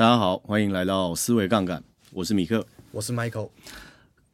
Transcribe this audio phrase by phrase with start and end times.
[0.00, 3.50] 大家好，欢迎来到思维杠杆，我是米克，我是 Michael。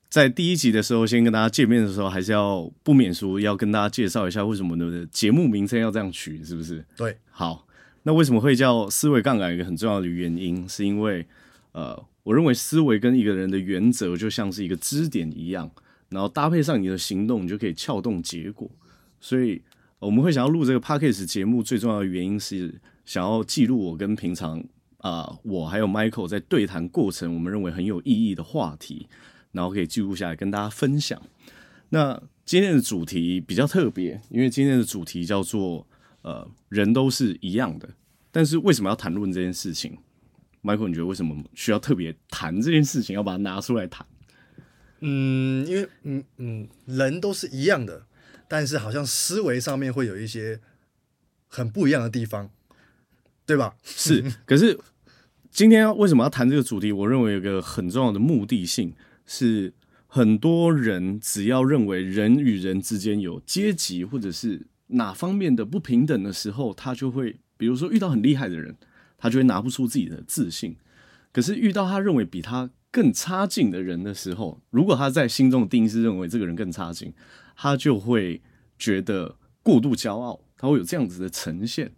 [0.08, 6.84] 在第一集的时候，先跟大家见面的时候，还是要不免俗，要跟大家介绍一下为什么的节目名称要这样取，是不是？
[6.96, 7.66] 对，好，
[8.04, 9.52] 那为什么会叫思维杠杆？
[9.52, 11.26] 一个很重要的原因，是因为
[11.72, 15.68] 呃，我认为思维跟一个人的原则就像是一个支点一样，
[16.10, 18.70] 然后搭配上你的行动，你就可以撬动结果。
[19.20, 19.60] 所以
[19.98, 22.72] 我们会想要录这个 p a c k a g e 节目，最重要的原因是
[23.04, 24.62] 想要记录我跟平常。
[25.06, 29.08] 啊、呃，我还有 Michael 在对谈过程，我们认为很有意义的话题，
[29.52, 31.22] 然后可以记录下来跟大家分享。
[31.90, 35.86] 那今天的主题比较特别，因为今天的主题叫做
[36.22, 37.88] “呃，人都是一样的”。
[38.32, 39.96] 但是为什么要谈论这件事情
[40.64, 44.04] ？Michael，你觉得为什么需要特别谈这件事情，要把它拿出来谈？
[45.00, 48.06] 嗯，因为嗯嗯，人都是一样的，
[48.48, 50.60] 但是好像思维上面会有一些
[51.46, 52.50] 很不一样的地方。
[53.48, 53.76] 对吧？
[53.84, 54.76] 是，可是
[55.56, 56.92] 今天为什么要谈这个主题？
[56.92, 58.92] 我认为有个很重要的目的性
[59.24, 59.72] 是，
[60.06, 68.76] 很多人只要认为人与人之间有阶级或者是哪方面的不平等的时候，他就会，比如说遇到很厉害的人，
[69.16, 70.76] 他就会拿不出自己的自信。
[71.32, 77.10] 可是遇到他认为比他更差劲的人的时候，如果他在心中的定义是认为这个人更差劲，
[77.56, 78.42] 他就会
[78.78, 81.90] 觉得过度骄傲，他会有这样子的呈现。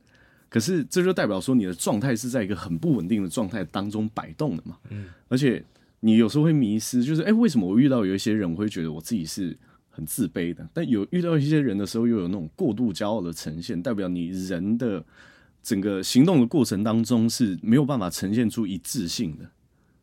[0.48, 5.62] 可是这就代表说你的状态是在一个很不稳定的状态当中摆动的嘛，嗯，而且
[6.00, 9.54] 你有时候会迷失，就是哎，为什么我遇到有一些人，我会觉得我自己是
[9.90, 15.04] 很自卑的，但有遇到一些人的时候，又有那种过度骄傲的呈现，代表你人的
[15.62, 19.50] 整个行动的过程当中是没有办法呈现出一致性的。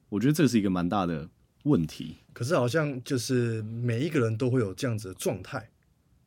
[0.10, 1.28] 我觉得这是一个蛮大的
[1.64, 2.18] 问题。
[2.34, 5.70] 可是好像就是每一个人都会有这样子的状态，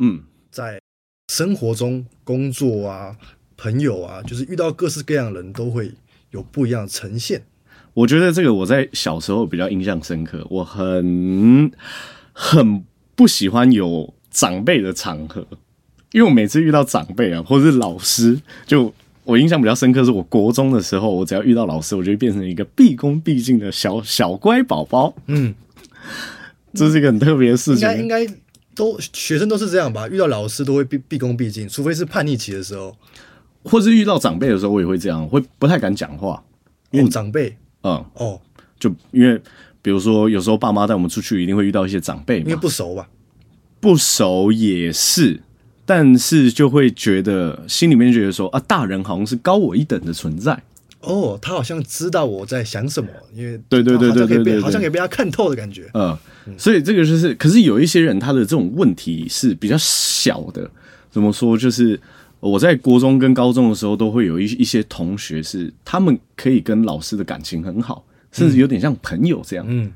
[0.00, 0.80] 嗯，在
[1.28, 3.16] 生活中工作啊。
[3.58, 5.92] 朋友啊，就是遇到各式各样的人都会
[6.30, 7.42] 有不一样的呈现。
[7.92, 11.70] 我觉得这个我在小时候比较印象深刻，我很
[12.32, 12.84] 很
[13.16, 15.44] 不喜欢有长辈的场合，
[16.12, 25.12] 因为我每次遇到长辈啊，或者是老师，就我印象比较深刻，是我国中的时候，我只要遇到老师，我就会变成一个毕恭毕敬的小小乖宝宝。
[25.26, 25.52] 嗯，
[26.74, 27.90] 这是一个很特别的事情。
[27.98, 28.34] 应该应该
[28.76, 30.06] 都学生都是这样吧？
[30.08, 32.96] 遇到老师都会毕毕恭毕敬，除非是叛逆期的时候。
[33.64, 36.42] 或是遇到长辈的时候，我也会这样，会不太敢讲话。
[36.90, 38.40] 因为、哦、长辈，嗯，哦，
[38.80, 39.38] 就因为
[39.82, 43.06] 比如说，有时候爸妈带我们出去，一定会遇到一些长辈，因为不熟吧？
[43.78, 45.38] 不熟也是，
[45.84, 50.58] 但是就会觉得心里面觉得说啊，大人好像是高我一等的存在。
[51.02, 55.90] 哦，他好像知道我在想什么，因为对对对对对对，好像可以被他看透的感觉。
[55.92, 56.16] 嗯，
[56.56, 60.70] 所以这个就是，可是有一些人他的这种问题是比较小的，
[61.10, 62.00] 怎么说就是。
[62.40, 69.66] 我在国中跟高中的时候，都会有一一些同学是，他们可以跟老师的感情很好，甚至有点像朋友这样。
[69.68, 69.92] 嗯，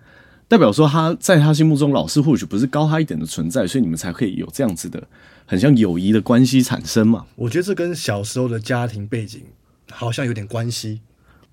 [0.49, 5.03] 代表说他在他心目中，老师或许不是高他一点的存在，所以你们才可以有这样子的
[5.47, 7.25] 很像友谊的关系产生嘛。
[7.37, 9.43] 我觉得这跟小时候的家庭背景
[9.91, 11.01] 好像有点关系，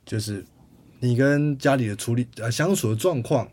[0.06, 0.44] 就是
[1.00, 3.48] 你跟家里的处理呃相处的状况，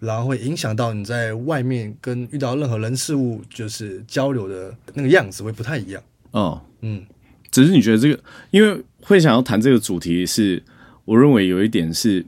[0.00, 6.02] 然后会影响到你在外面跟遇到任何人事物就是交流的那个样子会不太一样。
[6.32, 7.02] 哦，嗯，
[7.50, 8.18] 只是你觉得这个，
[8.52, 10.62] 因为会想要谈这个主题是，
[11.04, 12.24] 我认为有一点是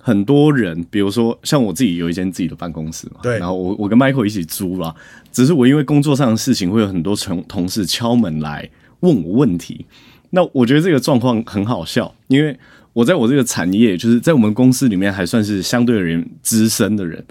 [0.00, 4.94] 很多人，比如说像我自己有一间自己的办公室嘛，对，然后我我跟 Michael 一起租了，
[5.32, 8.68] 只是我因为工作上的事情，会有很多同同事敲门来
[9.00, 9.86] 问我问题，
[10.30, 12.58] 那我觉得这个状况很好笑，因为
[12.92, 17.24] 我在我这个产业，就是在我们公司里面还算是相对而言资深的人。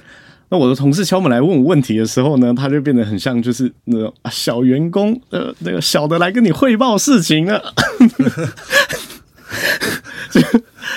[0.51, 7.73] 那我的同事敲门来问我问题的时候呢，他就变得很像就是那种小员工，呃，那个小的来跟你汇报事情了，
[10.29, 10.41] 就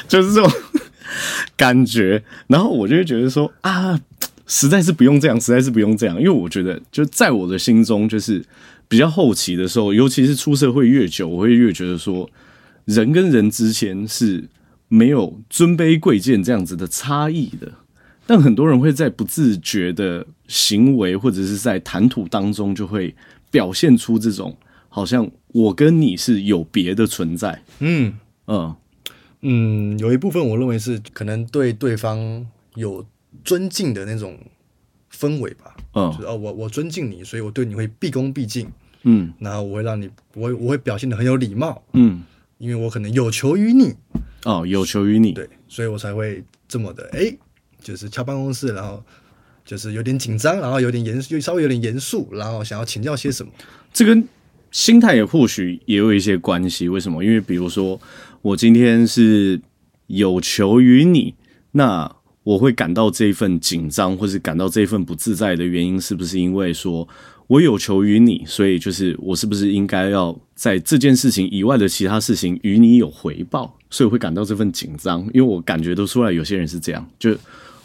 [0.08, 0.50] 就是这种
[1.56, 2.20] 感觉。
[2.48, 3.96] 然后我就会觉得说啊，
[4.48, 8.44] 实在是不用这样，实在是不用这样，因为我觉得就在我的心中，就是
[8.88, 12.28] 比较后期的时候，尤其是出社会越久，我会越觉得说，
[12.86, 14.48] 人跟人之间是
[14.88, 17.70] 没有尊卑贵贱这样子的差异的。
[18.26, 23.14] 但很多人会在不自觉的行为或者是在谈吐当中，就会
[23.50, 24.56] 表现出这种
[24.88, 27.62] 好像我跟你是有别的存在。
[27.80, 28.14] 嗯
[28.46, 28.74] 嗯
[29.42, 33.04] 嗯，有一部分我认为是可能对对方有
[33.44, 34.38] 尊敬的那种
[35.12, 35.76] 氛围吧。
[35.92, 38.66] 嗯，就是哦，我我尊敬你，所以我对你会毕恭毕敬。
[39.02, 41.82] 嗯，然后我会让你，我我会表现的很有礼貌。
[41.92, 42.22] 嗯，
[42.56, 43.92] 因为我可能有求于你。
[44.44, 45.32] 哦，有求于你。
[45.32, 47.36] 对，所以我才会这么的哎。
[47.84, 49.00] 就是敲办公室，然后
[49.64, 53.52] 就是有点紧张，然后有点严，又稍微有点严肃，然后想要请教些什么。
[53.92, 54.26] 这跟
[54.72, 56.88] 心态也或许也有一些关系。
[56.88, 57.22] 为什么？
[57.22, 58.00] 因为比如说，
[58.42, 59.60] 我今天是
[60.08, 61.34] 有求于你，
[61.72, 62.10] 那
[62.42, 67.06] 我会感到这份紧张，或是感到这份不自在的原因，是不是因为说
[67.46, 75.20] 我有求于你，所以就是我是不是应该要在这件事情以外的其他事情与你有回报，所以会感到这份紧张？
[75.32, 77.36] 因为我感觉得出来，有些人是这样，就。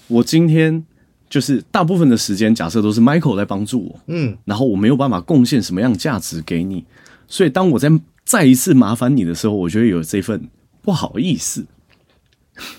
[0.09, 0.83] 我今天
[1.29, 6.83] 就是大部分的时间，假设都是 Michael 来帮助我，嗯，然后我没有办法贡献什么样的价值给你，
[7.27, 7.87] 所以当我在
[8.25, 10.49] 再一次麻烦你的时候，我觉得有这份
[10.81, 11.65] 不好意思。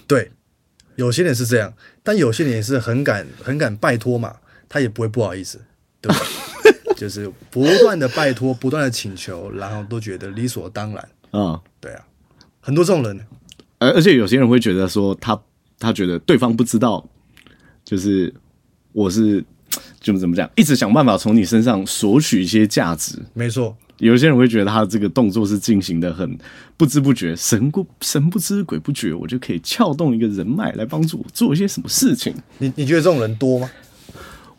[0.09, 0.33] 对，
[0.97, 1.73] 有些人是这样，
[2.03, 4.37] 但有些人也是很敢很敢拜托嘛，
[4.69, 5.61] 他也不会不好意思，
[6.01, 6.21] 对吧？
[6.99, 11.09] 就是不断的拜托，不断的请求，然后都觉得理所当然。
[11.33, 12.05] 嗯，对啊，
[12.61, 13.21] 很多这种人，
[13.79, 15.41] 而而且有些人会觉得说他
[15.79, 17.09] 他觉得对方不知道。
[17.91, 18.33] 就是
[18.93, 19.45] 我是
[19.99, 23.19] 就怎么讲，一直想办法从你身上索取一些价值。
[23.35, 26.39] 没错，有些人会觉得他这个动作是进行的很
[26.77, 32.33] 不知不觉，神不神不知鬼不觉，我就可以撬动一个人脉来帮助我做一些什么事情。
[32.59, 33.69] 你你觉得这种人多吗？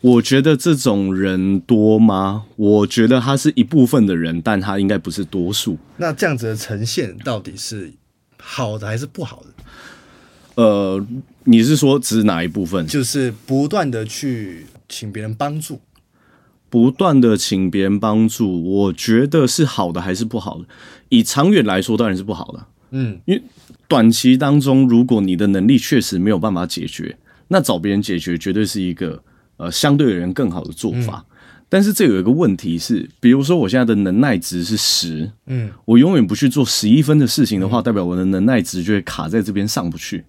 [0.02, 2.44] 我觉得这种人多吗？
[2.58, 5.78] 我觉得他是一部分的人，但他应该不是多数。
[5.96, 7.94] 那这样子的呈现到底是
[8.38, 9.64] 好的还是不好的？
[10.56, 11.08] 呃，
[11.46, 12.86] 你是说指哪一部分？
[12.86, 15.82] 就是不断的去请别人帮助，
[16.70, 20.66] 不断的请别人帮助，我觉得是好的还是不好的？
[21.10, 22.66] 以长远来说，当然是不好的。
[22.92, 23.42] 嗯，因为
[23.88, 27.18] 短期当中，如果你的能力确实没有办法解决，
[27.48, 29.24] 那找别人解决绝对是一个
[29.58, 31.26] 呃相对而言更好的做法。
[31.28, 31.38] 嗯。
[31.70, 40.24] 但是这有一个问题是，比如说我现在的能耐值是十，嗯，我永远不去做十一分的事情的话，嗯，代表我的能耐值就会卡在这边上不去。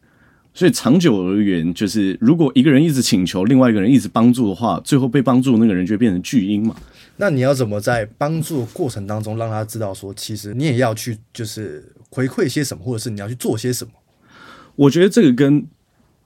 [0.55, 6.77] 所以长久而言，就是如果一个人一直请求，另外一个人一直帮助的话，最后被帮助的那个人就会变成巨婴嘛。
[7.17, 13.93] 那你要怎么在帮助过程当中让他知道说，其实你也要去就是回馈些什么，或者是你要去做些什么？
[14.77, 15.65] 我觉得这个跟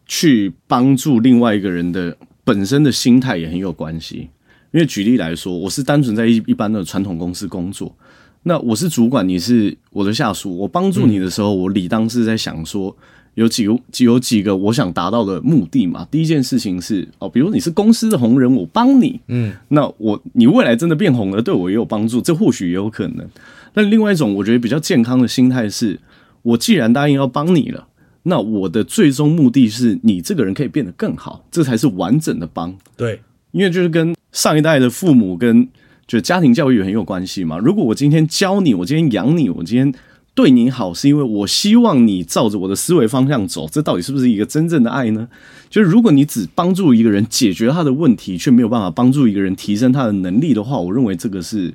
[0.06, 4.28] 去帮助另外一个人的本身的心态也很有关系。
[4.72, 7.94] 因为举例来说，我是单纯在一一般的传统公司工作，
[8.42, 12.96] 那我是主管，你是我的下属，我帮助你的时候，我理当是在想说。
[13.36, 16.08] 有几个有几个我想达到的目的嘛？
[16.10, 23.28] 第一件事情是哦，比如你是公司的红人，我帮你，嗯，那我你未来真的变红了，对我也有帮助，这或许也有可能。
[23.74, 26.00] 但另外一种我觉得比较健康的心态是，
[26.40, 27.86] 我既然答应要帮你了，
[28.22, 32.74] 那我的最终目的是你这个人可以变得更好，这才是完整的帮。
[32.96, 33.20] 对，
[33.52, 35.68] 因为就是跟上一代的父母跟
[36.06, 37.58] 就家庭教育很有关系嘛。
[37.58, 39.92] 如果我今天教你，我今天养你，我今天。
[40.36, 45.26] 对你好，是因为我希望你照着我的思维方向走，这到底是不是一个真正的爱呢？
[45.70, 51.72] 就是如果你只帮助一个人解决他的问题，却没有办法帮助一个人提升他的能力的话，我认为这个是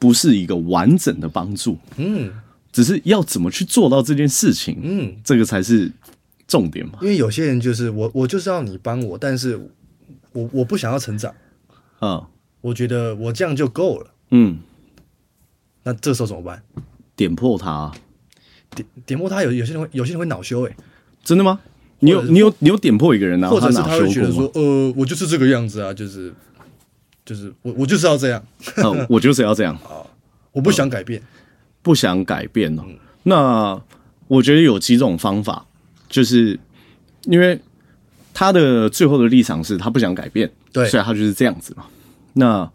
[0.00, 1.78] 不是一个完整的帮助？
[1.96, 2.32] 嗯，
[2.72, 5.92] 只是要怎么去做到这件事情，嗯，这个才是
[6.48, 6.94] 重点嘛。
[7.02, 9.56] 因为有些人就是我，我就是要你帮我，但是
[10.32, 11.32] 我我不想要成长，
[12.00, 12.26] 啊，
[12.62, 14.58] 我觉得我这样就够了，嗯，
[15.84, 16.60] 那这时候怎么办？
[17.16, 17.90] 点破他，
[18.74, 20.76] 点点破他有有些人会有些人会恼羞诶，
[21.24, 21.58] 真的吗？
[22.00, 23.48] 你有你有你有点破一个人啊？
[23.48, 26.30] 或者是他会觉得说，呃，我就是这个样子啊，就是
[27.24, 28.44] 就是我我就是要这样，
[28.76, 30.04] 呃、我就是要这样 啊，
[30.52, 31.26] 我不想改变，呃、
[31.80, 32.82] 不想改变哦。
[32.86, 33.80] 嗯、那
[34.28, 35.66] 我觉得有几种方法，
[36.10, 36.60] 就是
[37.24, 37.58] 因为
[38.34, 41.86] 他的最后的立场是他不想改变，对，所以他就是这样子嘛。
[42.34, 42.70] 那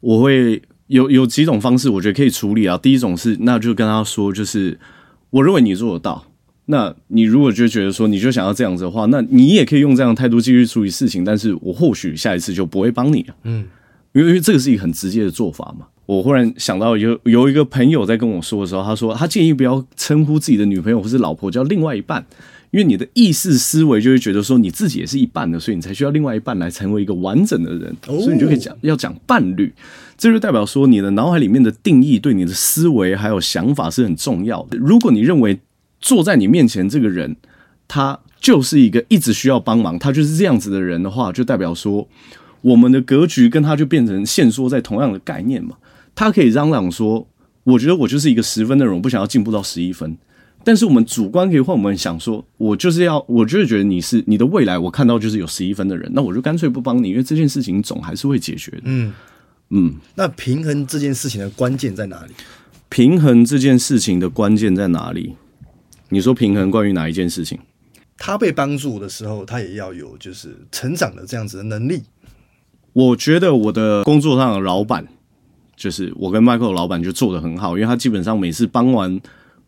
[0.00, 0.62] 我会。
[0.90, 2.76] 有有几种方式，我觉得可以处理啊。
[2.76, 4.76] 第一种是，那就跟他说，就是
[5.30, 6.26] 我认为你做得到。
[6.66, 11.24] 那你如果就觉得说，你就想要这样子的话，那你也可以用这样的态度继续处理事情。
[11.24, 13.34] 但是我或许下一次就不会帮你了。
[13.44, 13.64] 嗯，
[14.12, 15.86] 因为因为这个是一个很直接的做法嘛。
[16.06, 22.26] 我忽然想到有有一个朋友在跟我说的时候，他说他建议不要称呼自己的女朋友或是老婆叫另外一半，
[22.70, 29.72] 因为你的意识思维就会觉得说你自己也是一半的，所以你才需要另外一半来成为一个完整的人，所以你就可以讲要讲伴侣，
[30.16, 34.78] 这就代表说你的脑海里面的定义对你的思维还有想法是很重要的。
[34.78, 35.58] 如果你认为
[36.00, 37.36] 坐在你面前这个人
[37.88, 42.08] 他就是一个一直需要帮忙，他就是这样子的人的话，就代表说
[42.60, 45.76] 我们的格局跟他就变成限缩在同样的概念嘛。
[46.14, 47.26] 他可以嚷嚷说，
[47.64, 50.16] 我觉得我就是一个十分的人，我不想要进步到十一分。
[50.62, 58.82] 但是我们主观可以换，我们想说，我就是要，我就是觉得你是你的未来，我看到就是有十一分的人，那我就干脆不帮你，因为这件事情总还是会解决的。
[58.84, 59.12] 嗯
[59.70, 62.32] 嗯，那平衡这件事情的关键在哪里？
[62.90, 65.34] 平衡这件事情的关键在哪里？
[66.10, 67.58] 你说平衡关于哪一件事情？
[68.18, 72.02] 他被帮助的时候，他也要有就是成长的这样子的能力。
[72.92, 75.06] 我觉得我的工作上的老板，
[75.74, 79.18] 就是我跟 Michael 老板就做得很好，因为他基本上每次帮完。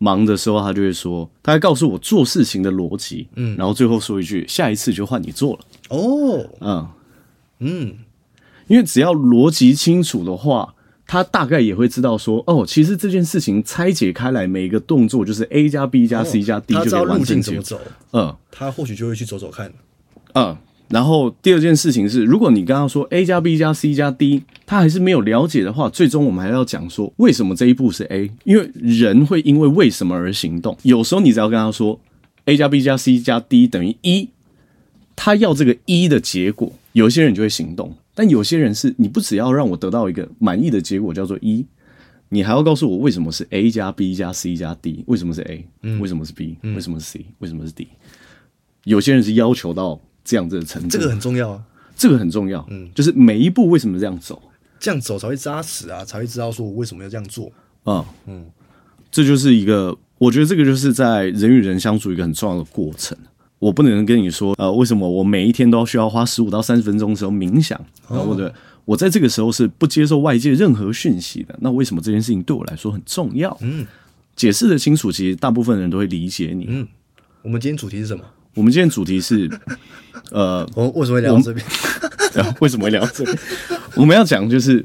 [0.02, 5.60] 忙的时候，他就会说，他还告诉我做事情的逻辑，嗯，然后最后说一句，下一次就换你做了。
[5.90, 6.88] 哦，嗯
[7.60, 7.94] 嗯，
[8.66, 10.74] 因为只要逻辑清楚的话，
[11.06, 17.00] 他大概也会知道说，哦，其实这件事情拆解开来，每一个动作就是 A 加 B 加 C 加 D 就可以完成。
[17.00, 17.80] 他知道路径怎么走，
[18.12, 19.72] 嗯，他或许就会去走走看，
[20.34, 20.56] 嗯。
[20.88, 30.76] 然后第二件事情是，如果你刚刚说 A 加 B 加 C 加 D，他还是没有了解的话，最终我们还要讲说为什么这一步是 A，因为人会因为为什么而行动。
[30.82, 32.00] 有时候你只要跟他说
[32.46, 34.28] A 加 B 加 C 加 D 等于一，
[35.14, 37.94] 他要这个一的结果，有些人就会行动。
[38.14, 41.64] 但有些人是你不只要让我得到一个满意的结果叫做一，
[42.28, 45.66] 你还要告诉我为什么是 A 加 B 加 C 加 D，为什么是 A，
[46.00, 47.88] 为什么是 B，为什么是 C，为什么是 D？
[48.84, 50.00] 有些人是要求到。
[50.24, 51.60] 这样子的程度，这个很重要啊，
[51.96, 54.40] 这个很重要，嗯，就是每一步为什么这样走，
[54.82, 57.50] 这样走才会扎实啊，才会知道说我为什么要这样做
[57.84, 58.44] 啊，嗯，
[59.12, 63.16] 这就是一个，我觉得这个就是在人与人相处一个很重要的过程。
[63.60, 68.52] 我不能跟你说，呃，为什么我每一天都需要花十五到三十分钟的时候冥想，然后或者
[68.84, 73.56] 我在这个时候是不接受外界任何讯息的，那为什么这件事情对我来说很重要？
[73.60, 73.86] 嗯，
[74.34, 76.66] 解释的清楚，其实大部分人都会理解你。
[76.68, 76.88] 嗯，
[77.42, 78.24] 我们今天主题是什么？
[78.54, 79.48] 我们今天主题是，
[80.32, 81.64] 呃， 我为什么会聊到这边？
[82.60, 83.38] 为什么会聊到这边？
[83.94, 84.84] 我们要讲就是，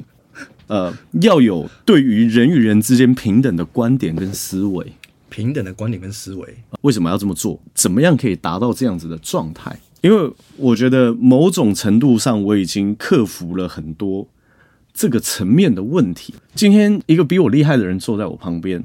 [0.68, 4.94] 呃，要有对于人与人之间平等的观点跟思维，
[5.30, 7.62] 平等的观点跟思维，为什么要这么做？
[7.74, 9.80] 怎么样可以达到这样子的状态？
[10.02, 14.28] 因为我觉得某种程度上，我已经克服了很多
[14.94, 16.36] 这个层面的问题。
[16.54, 18.84] 今天一个比我厉害的人坐在我旁边，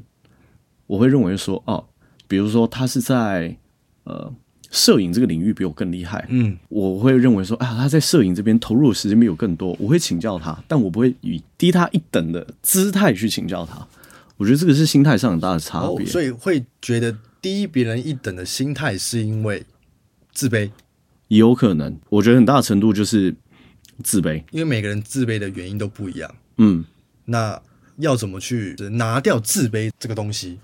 [0.86, 1.84] 我会认为说，哦，
[2.28, 3.56] 比如说他是在，
[4.04, 4.32] 呃。
[4.72, 13.86] 摄影这个领域比我更厉害，嗯，我会认为说，啊，他在摄影这边投入的时间比我更多，我会请教他，但我不会以低他一等的姿态去请教他。
[14.38, 19.62] 我觉得这个是心态上很大的差别，哦，所以会觉得低别人一等的心态是因为
[20.32, 20.70] 自卑，
[21.28, 21.94] 也有可能。
[22.08, 23.32] 我觉得很大的程度就是
[24.02, 26.34] 自卑，因为每个人自卑的原因都不一样。
[26.56, 26.82] 嗯，
[27.26, 27.60] 那
[27.98, 30.58] 要怎么去拿掉自卑这个东西？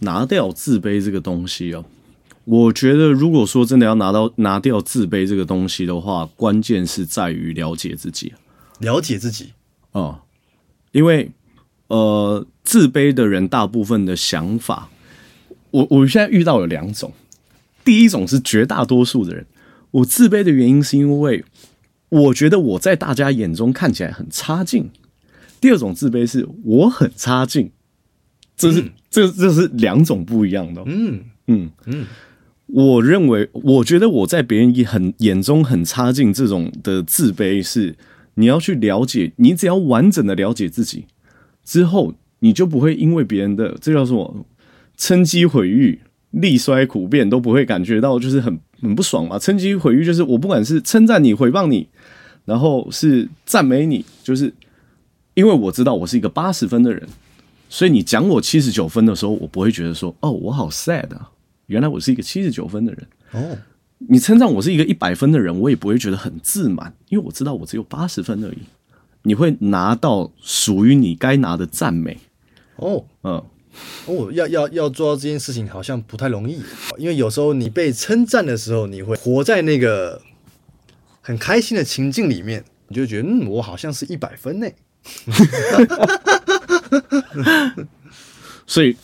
[0.00, 1.84] 拿掉自卑这个东西哦。
[2.44, 8.32] 我觉得，如果说真的要拿到拿掉自卑这个东西的话，关键是在于了解自己。
[8.78, 9.52] 了解自己
[9.92, 10.20] 啊、嗯，
[10.90, 11.30] 因为
[11.86, 14.88] 呃，自卑的人大部分的想法，
[15.70, 17.12] 我我现在遇到有两种。
[17.84, 19.46] 第一种是绝大多数的人，
[19.92, 21.44] 我自卑的原因是因为
[22.08, 24.90] 我觉得我在大家眼中看起来很差劲。
[25.60, 27.70] 第二种自卑是我很差劲，
[28.56, 30.82] 这是、嗯、这这是两种不一样的。
[30.86, 32.06] 嗯嗯嗯。
[32.66, 37.94] 我认为，我觉得我在别人很眼中很差劲，这种的自卑是
[38.34, 41.06] 你要去了解，你只要完整的了解自己
[41.64, 44.46] 之后，你就不会因为别人的这叫什么
[44.96, 46.00] 称讥毁誉、
[46.30, 49.38] 力衰苦变都不会感觉到就是很很不爽嘛。
[49.38, 51.88] 称讥毁誉就是我不管是称赞你、诽谤你，
[52.46, 54.54] 然后是赞美你，就是
[55.34, 57.06] 因为我知道我是一个八十分的人，
[57.68, 61.31] 所以你讲我七十九分的时候，我不会觉得说哦，我好 sad 啊。
[61.72, 63.08] 原来我是一个七十九分的人。
[63.32, 63.56] 哦，
[63.96, 68.58] 你称赞我是一个一百分的人，我也不会觉得很自满，因为我知道我只有八十分而已。
[69.22, 72.18] 你会拿到属于你该拿的赞美。
[72.76, 73.42] 哦，嗯，
[74.06, 76.60] 哦，要要要做到这件事情好像不太容易，
[76.98, 80.20] 因为有时候你被称赞的时候，你会活在那个
[81.22, 84.68] 很开心的情境里面，你就觉得嗯，我好像是一百分呢，
[88.66, 88.94] 所以。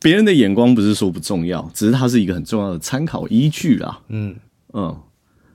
[0.00, 4.00] 别人的眼光不是说不重要，只是它是一个很重要的参考依据啦。
[4.08, 4.36] 嗯
[4.72, 4.96] 嗯，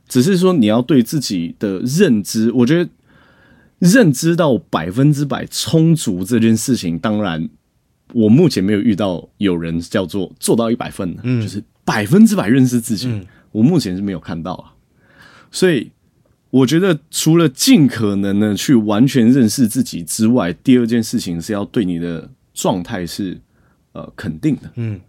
[0.08, 2.90] 只是说你要对自己的认知，我觉得
[3.80, 7.50] 认知到百分之百充足这件事情，当然
[8.14, 14.74] 我目前没有遇到有人叫做做到一百分的，嗯，就是百分之百认识自己，嗯我目前是没有看到啊。
[15.52, 15.92] 所以
[16.50, 23.40] 我觉得，除了尽可能的去完全认识自己之外，第二件事情是要对你的状态是
[23.94, 24.72] 呃肯定的。
[24.76, 25.00] 嗯，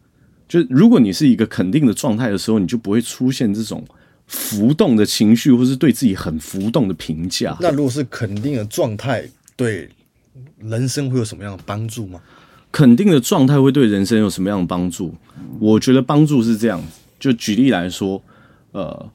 [0.49, 3.85] 就是如果你是一个肯定的状态的时候，你就不会出现这种
[4.27, 7.57] 浮动的情绪，或是对自己很浮动的评价。
[7.61, 9.89] 那如果是肯定的状态，对
[10.59, 12.21] 人生会有什么样的帮助吗？
[12.73, 15.15] 肯定的状态会对人生有什么样的帮助？
[15.61, 16.83] 我觉得帮助是这样，
[17.21, 18.21] 就举例来说，
[18.73, 19.11] 呃，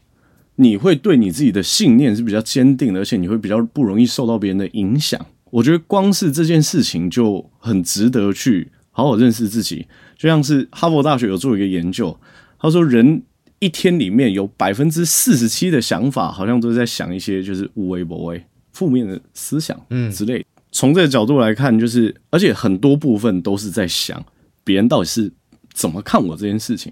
[0.55, 5.19] 你会对你自己的信念是比较坚定的，而且你会比较不容易受到别人的影响。
[5.51, 9.87] 我觉得光是这件事情就很值得去好好认识自己。
[10.17, 12.19] 就像是哈佛大学有做一个研究，
[12.59, 13.23] 他说人
[13.59, 20.45] 一天里面有百分之四十七的想法，好像都是在想一些就是无为不为、负面的思想，嗯之类。
[20.73, 24.21] 从这个角度来看，就是而且很多部分都是在想
[24.65, 25.31] 别人到底是
[25.73, 26.91] 怎么看我这件事情。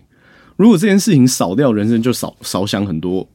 [0.56, 3.28] 如果这件事情少掉，人生就少少想很多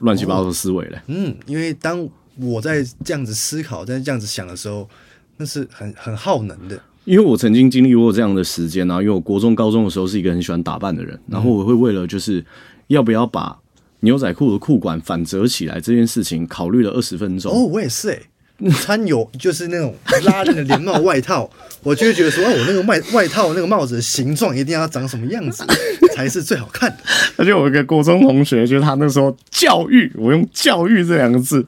[0.00, 1.02] 乱七八糟的思维了。
[1.06, 2.06] 嗯，因为当
[2.36, 4.88] 我在这样子思考、在这样子想的时候，
[5.36, 6.82] 那是很很耗能的。
[7.06, 12.44] 因为我曾经经历过这样的时间啊，因为我国中、高中的时候是一个很喜欢打扮的人，然后我会为了就是
[12.88, 13.56] 要不要把
[14.00, 17.52] 牛仔裤的裤管反折起来这件事情，考虑了二十分钟。
[17.52, 18.20] 哦，我也是哎、
[18.58, 19.94] 欸，穿有就是那种
[20.24, 21.48] 拉链的连帽外套，
[21.84, 25.64] 我就会觉得说，哦，我那个外外套那个帽子的形状一定要长什么样子
[26.16, 26.98] 才是最好看的。
[27.36, 31.64] 而且我有一个国中同学，就是他那时候教育我用“教育”这两个字，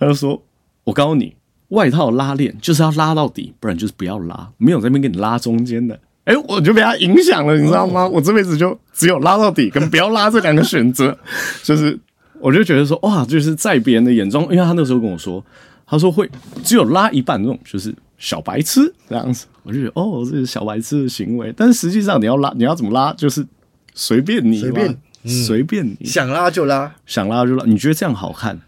[0.00, 0.42] 他就说
[0.84, 1.34] ：“我告诉你。”
[1.68, 5.98] 外套拉链就是要拉到底，不然就是不要拉，没有在那边给你拉中间的。
[6.24, 8.06] 哎、欸，我就被他影响了，你知道吗？
[8.08, 11.16] 我这辈子就只有拉到底跟不要拉这两个选择。
[11.62, 11.98] 就是，
[12.38, 15.42] 我就觉得说，哇，就是在别人的眼中，因为他那时候跟我说，
[15.86, 16.30] 他说会
[16.62, 19.46] 只有拉一半那种，就是小白痴这样子。
[19.62, 21.52] 我就觉得，哦，这是小白痴的行为。
[21.56, 23.46] 但是实际上，你要拉，你要怎么拉，就是
[23.94, 27.64] 随便你，随便，随、嗯、便你，想拉就拉，想拉就拉。
[27.64, 28.60] 你觉得这样好看，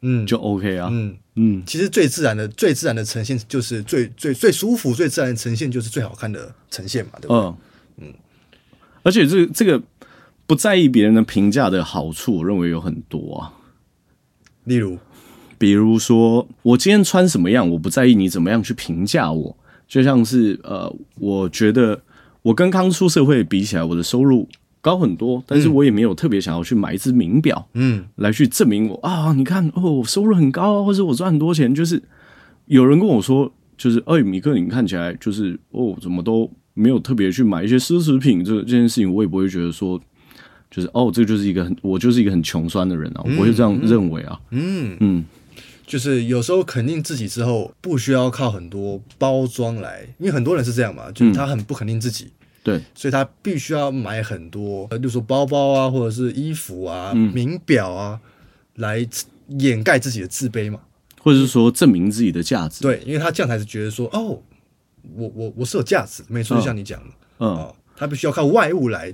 [0.00, 1.16] 嗯，就 OK 啊，嗯。
[1.40, 7.36] 嗯，其实最自然的、最自然的呈现就是最最最舒服、最自然的呈现就是最好看的呈现嘛，对不对？
[7.36, 7.56] 嗯，
[7.98, 8.14] 嗯，
[9.04, 9.80] 而且这这个
[10.48, 13.54] 不在意别人的评价的好处，我认为有很多啊。
[14.64, 14.98] 例如，
[15.58, 19.56] 比如说我今天穿什么样，我不在意你怎么样去评价我。
[19.86, 22.02] 就像是呃，我觉得
[22.42, 24.48] 我跟刚出社会比起来，我的收入。
[24.80, 32.02] 高很多，但是我也没有特别想要去买一只名表，嗯，来去证明我啊，你看哦，我收入很高，或者我赚很多钱，就是
[32.66, 40.00] 有人跟我说，就是哎，米克，你看起来就是哦，怎么都没有特别去买一些奢侈品，这这件事情我也不会觉得说，
[40.70, 44.96] 就是哦，这就是一个很，我就是一个很穷酸的人啊，我不会这样认为啊，嗯。
[45.00, 45.24] 嗯，
[45.86, 52.28] 就是有时候肯定自己之后，不需要靠很多包装来，因为很多人是这样嘛，就是他很不肯定自己。
[52.68, 58.20] 对，所以他必须要买很多，呃，就说包包啊，或者是衣服啊、嗯、名表啊，
[58.74, 59.06] 来
[59.58, 60.80] 掩盖自己的自卑嘛，
[61.22, 62.82] 或者是说证明自己的价值。
[62.82, 64.38] 对，因为他这样才是觉得说，哦，
[65.14, 67.06] 我我我是有价值，没错，就像你讲的，
[67.38, 69.10] 嗯、哦，他必须要靠外物来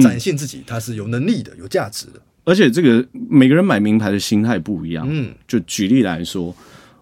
[0.00, 2.22] 展现自己，嗯、他是有能力的、有价值的。
[2.44, 6.54] 而且这个每个人买名牌的心态不一样，嗯，就举例来说，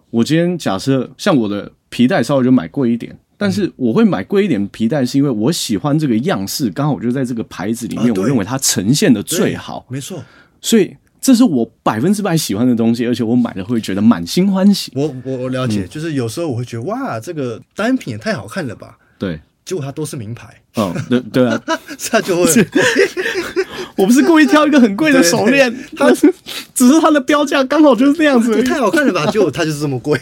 [0.09, 3.15] 我今天假设像我的皮带稍微就买贵一点。
[3.41, 9.83] 但是我会买贵一点皮带，是因为我喜欢这个样式，刚好我就在这个牌子里面，我认为它呈现的最好。
[9.89, 10.23] 没错，
[10.61, 14.91] 所以这是我百分之百喜欢的东西，而且我买了会觉得满心欢喜。
[14.93, 18.99] 我我我了解，就是有时候我会觉得哇，这个单品也太好看了吧？
[19.17, 20.61] 对，结果它都是名牌。
[20.75, 21.59] 哦，对对啊，
[22.11, 22.45] 他就会。
[23.97, 26.31] 我不是故意挑一个很贵的 手链，它是
[26.75, 29.25] 只是它的标价刚好就是这样子，太好看了吧？
[29.31, 30.21] 结果它就是这么贵。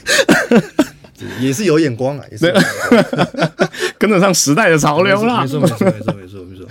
[1.40, 2.54] 也是有眼光啊，也是
[3.98, 5.42] 跟得上时代的潮流啦。
[5.42, 6.68] 没错，没错，没错，没错，没错。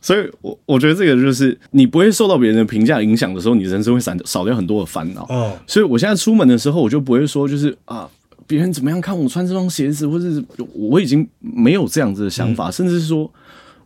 [0.00, 5.24] 所以，我我觉得这个就是你不会受到别人的评价影响的时候，你人生会少少掉很多的烦恼。
[5.30, 8.06] 哦，所以我现在出门的时候，我就不会说就是啊，
[8.46, 13.32] 别人怎么样看我穿这双鞋子，或者是我已经没有这样子的想法，甚至是说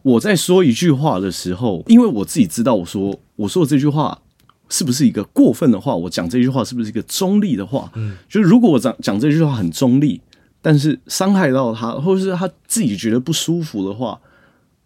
[0.02, 4.18] 我在说一句话的时候，因为我自己知道，我说我说的这句话。
[4.68, 5.94] 是不是一个过分的话？
[5.94, 7.90] 我讲这句话是不是一个中立的话？
[7.94, 10.20] 嗯，就是如果我讲讲这句话很中立，
[10.60, 14.20] 但是伤害到他，或者是他自己觉得不舒服的话，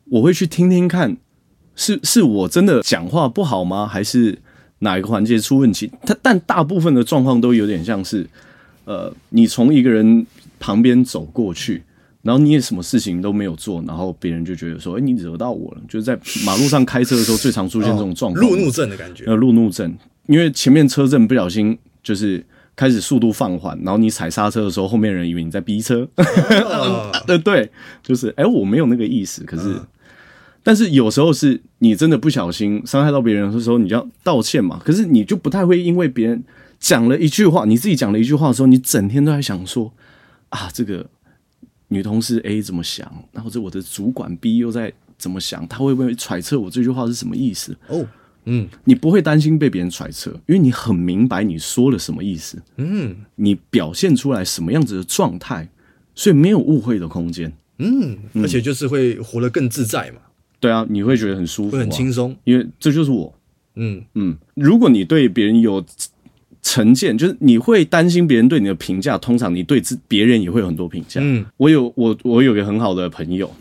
[0.05, 1.17] 我会去听听看，
[1.75, 3.87] 是是我真的讲话不好吗？
[3.87, 4.39] 还是
[4.81, 5.91] 哪一个环节出问题？
[6.07, 8.29] 他但大部分的状况都有点像是，
[8.85, 10.27] 呃，你从一个人
[10.59, 11.83] 旁边走过去。
[12.23, 19.25] 然后你也什么事情都没有做，然后别人就觉得说：“哎，你惹到我了。”就是在马路上开车的时候，最常出现这种状况，路怒症的感觉。
[19.25, 19.93] 呃，路怒症，
[20.27, 22.45] 因为前面车阵不小心就是
[22.77, 26.09] 开始速度放缓，然后你踩刹车的时候，后面人以为你在逼车。
[27.27, 27.69] 对对，
[28.03, 29.77] 就是哎，我没有那个意思，可是
[30.63, 34.81] 但是有时候是你真的不小心伤害到别人的时候，你就要道歉嘛。
[34.85, 36.45] 可是你就不太会因为别人
[36.79, 39.93] 讲了一句话，你自己讲了一句话的时候，你整天都在想说
[40.51, 41.05] 啊，这个
[41.93, 47.77] 女同事 A 怎么想，然后这我的主管 B 又在怎么想，他会不会揣测我这句话是什么意思？
[47.89, 48.05] 哦，
[48.47, 53.15] 嗯，你不会担心被别人揣测，因为你很明白你说了什么意思，嗯。
[53.37, 55.69] 你表现出来什么样子的状态，
[56.15, 57.53] 所以没有误会的空间。
[57.79, 60.21] 嗯，而且就是会活得更自在嘛，
[60.59, 63.33] 对啊，你会觉得很舒服、啊，会很轻松，因为这就是我。
[63.77, 64.03] 嗯。
[64.15, 65.85] 嗯，如果你对别人有
[66.63, 71.21] 成见，就是你会担心别人对你的评价，通常你对自别人也会有很多评价。
[71.23, 73.53] 嗯，我有我我有个很好的朋友，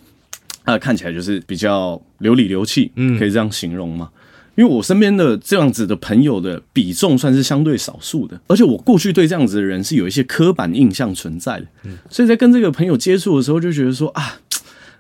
[0.64, 4.10] 他看起来就是比较流里流气，嗯，可以这样形容吗？
[4.56, 14.40] 因为我身边的这样子的朋友的比重算是相对少数的，而且我过去对这样子的人是有一些刻板印象存在的，嗯，所以在跟这个朋友接触的时候，就觉得说啊，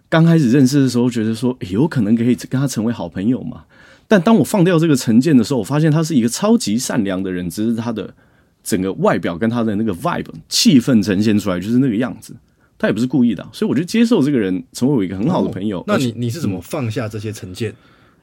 [0.09, 3.63] 刚开始认识的时候，觉得说有可能可以跟他成为好朋友嘛。
[4.11, 8.13] 但当我放掉这个成见的时候，我发现他是一个超级善良的人，只是他的
[8.61, 12.35] 整个外表跟他的那个 vibe 气氛呈现出来就是那个样子，
[12.77, 15.79] 他也不是故意的，所以我就接受这个人成为我一个很好的朋友。
[15.79, 17.73] 哦，那你你是怎么放下这些成见？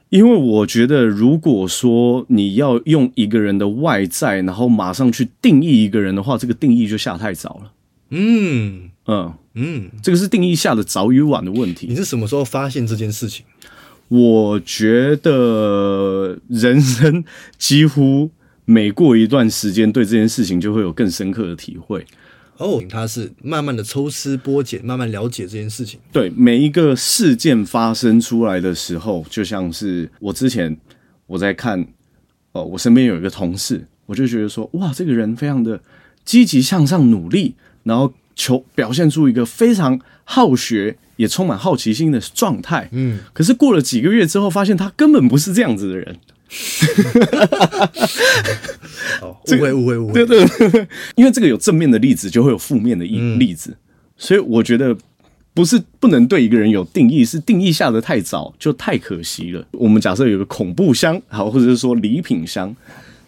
[0.09, 7.71] 因为我觉得，如果说你要用一个人的外在，然后马上去定义一个人的话，这个定义就下太早了。
[8.11, 11.87] 嗯嗯嗯，这个是定义下的早与晚的问题。
[11.87, 13.45] 你是什么时候发现这件事情？
[14.09, 17.23] 我觉得人生
[17.57, 18.29] 几乎
[18.65, 22.05] 每过一段时间，对这件事情就会有更深刻的体会。
[22.57, 25.99] 哦，他是慢慢的抽丝剥茧，慢慢了解这件事情。
[26.11, 30.75] 对，每一个事件发生出来的时候，就像是我之前
[31.25, 31.87] 我在看，
[32.51, 35.79] 哦，我身边有一个同事，我就觉得说，哇，这个人非常的
[36.25, 40.97] 积极向上、努力，然后求表现出一个非常好学。
[41.19, 46.15] 也充满好奇心的状态，嗯，可是过了几个月之后，发现他根本不是这样子的人。
[49.21, 53.75] 哦，误会误会误会，对对对，因为这个有正面的例子，就会有负面的一例子，
[54.15, 54.95] 所以我觉得
[55.53, 59.67] 不是不能对一个人有定义，是定义下的太早，就太可惜了。
[59.73, 62.73] 我们假设有个恐怖箱，好，或者是说礼品箱，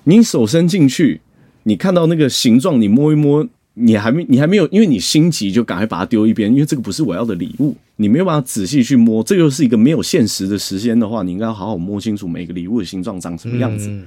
[0.05, 1.19] 你手伸进去，
[1.63, 3.45] 你看到那个形状，你摸一摸。
[3.73, 14.05] 你还没，你还没有，因为你心急就赶快把它丢一边，因为这个不是我要的礼物，你没有办法仔细去摸，这又是一个没有现实的时间的话，你应该要好好摸清楚每个礼物的形状长什么样子，嗯、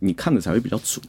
[0.00, 1.02] 你看的才会比较准。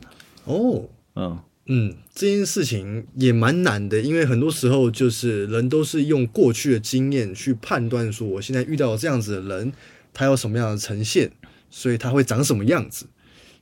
[0.45, 0.81] 哦，
[1.15, 9.73] 嗯嗯，这件事情也蛮难的，因为很多时候就是人都是用过去的经验去判断说，我现在遇到这样子的人，
[10.13, 11.29] 他有什么样的呈现，
[11.69, 13.07] 所以他会长什么样子，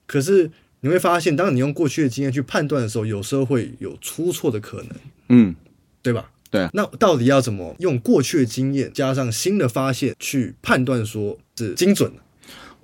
[0.05, 0.51] 可是。
[0.81, 4.89] 你会发现，当你用过去的经验去判断的时候，有时候会有出错的可能，
[5.29, 5.55] 嗯，
[6.01, 6.31] 对吧？
[6.49, 6.61] 对。
[6.61, 12.21] 啊那到底要怎么用过去的经验加上新的发现去判断说是精准的？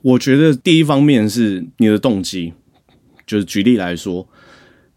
[0.01, 2.53] 我觉得第一方面是你的动机，
[3.25, 4.27] 就是举例来说，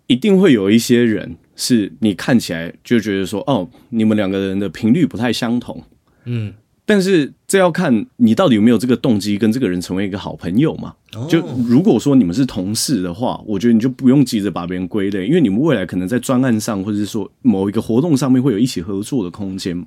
[0.07, 5.83] 一定会有一些人是你看起来就觉得说，哦，你们两个人的频率不太相同，
[6.25, 6.53] 嗯。
[6.85, 10.95] 但是这要看你到底有没有这个动机跟这个人成为一个好朋友嘛？
[11.31, 19.87] 就如果说你们是同事的话，我觉得你就不用急着把别人归类，因为你们未来可能在专案上或者是说某一个活动上面会有一起合作的空间嘛。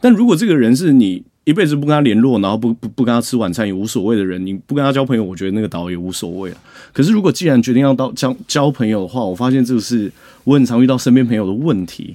[0.00, 6.56] 但如果这个人是你一辈子不跟他联络，然后不不不跟他吃晚餐也无所谓的人，你不跟他交朋友，我觉得那个倒也无所谓了。
[6.92, 10.12] 可是如果既然决定要到交交朋友的话，我发现这个是
[10.44, 12.14] 我很常遇到身边朋友的问题，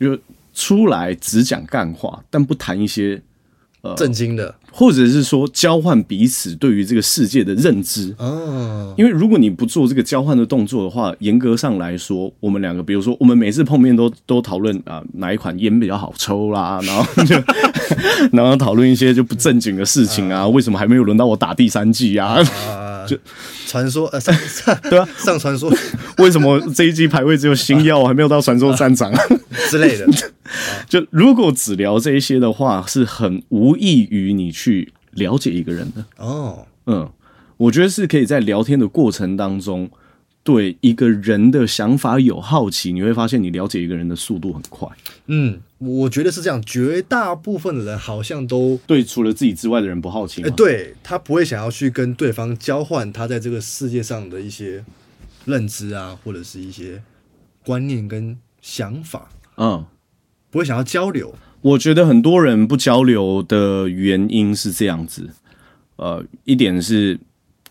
[0.00, 0.18] 就
[0.52, 3.22] 出来只讲干话，但不谈一些。
[3.94, 8.94] 震惊的，或者是说交换彼此对于这个世界的认知哦。
[8.98, 17.34] 因为如果你不做这个交换的动作的话，严格上来说，我们两个，比如说我们每次碰面都都讨论啊哪一款烟比较好抽啦，然后就
[18.36, 22.36] 然后讨论一些就不正经的事情啊，为什么还没有轮到我打第三季啊？
[23.08, 23.16] 就
[23.66, 25.72] 传说呃上上对啊上传说，
[26.18, 29.12] 为什么这一季排位只有星耀还没有到传说战场
[29.70, 30.06] 之类的？
[30.88, 34.65] 就如果只聊这一些的话，是很无异于你去
[35.12, 36.66] 了解一个人的哦。
[36.86, 37.10] 嗯，
[37.56, 39.90] 我觉得是可以在聊天的过程当中，
[40.42, 44.88] 对一个人的想法有好奇，你会发现你了解一个人的速度很快。
[45.26, 50.42] 嗯，我觉得是这样，绝大部分的人好像都对除了自己之外的人不好奇。
[50.42, 54.84] 哎，对，他不会想要去跟对方交换他在这个世界上的一些
[55.44, 57.02] 认知啊，或者是一些
[57.64, 59.28] 观念跟想法。
[59.56, 59.84] 嗯。
[60.48, 61.34] 不会想要交流，
[61.66, 65.28] 我觉得很多人不交流的原因是这样子，
[65.96, 67.18] 呃，一点是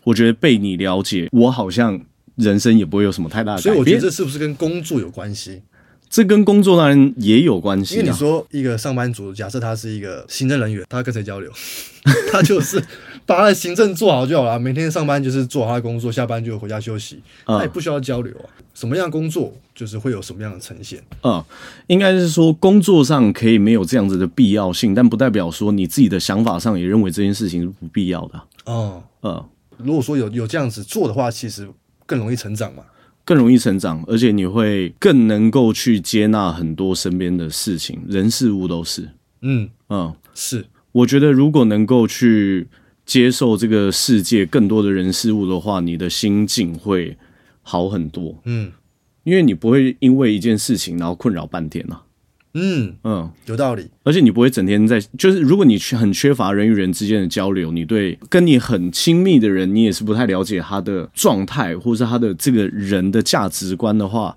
[0.04, 1.98] 我觉得被你了解，我好像
[2.34, 3.74] 人生也不会有什么太大的改变。
[3.74, 5.62] 所以我觉得这是不是跟工作有关系？
[6.10, 7.94] 这跟工作当然也有关系。
[7.94, 11.50] 因为你说一个上班族，假设他是一个行政人员，他跟谁交流？
[12.30, 12.80] 他就是
[13.26, 14.58] 把他的行政做好就好了。
[14.58, 18.46] 每天上班就是做好他的工作，下班就回家休息，他也不需要交流啊。
[18.72, 21.02] 什么样的工作就是会有什么样的呈现？
[21.22, 21.42] 嗯，
[21.88, 28.42] 应该是说工作上可以没有这样子的必要性，但不代表说你自己的想法上也认为这件事情是不必要的。
[28.66, 29.44] 哦，嗯，
[29.78, 31.68] 如果说有有这样子做的话，其实
[32.04, 32.82] 更容易成长嘛。
[33.24, 39.08] 更容易成长，而且你会更能够去接纳很多身边的事情、人事物都是。
[39.40, 40.64] 嗯嗯，是。
[40.92, 42.68] 我觉得如果能够去
[43.06, 47.16] 接受这个世界更多的人事物的话，你的心境会
[47.62, 48.38] 好很多。
[48.44, 48.70] 嗯，
[49.22, 52.02] 因为你不会因为一件事情然后困扰半天啊。
[52.58, 53.86] 嗯嗯，有道理。
[54.02, 64.34] 而且你不会整天在，就是如果你很缺乏人与人之间的交流，你对跟你很亲密的人，你也是不太了解他的状态，或者是他的这个人的价值观的话，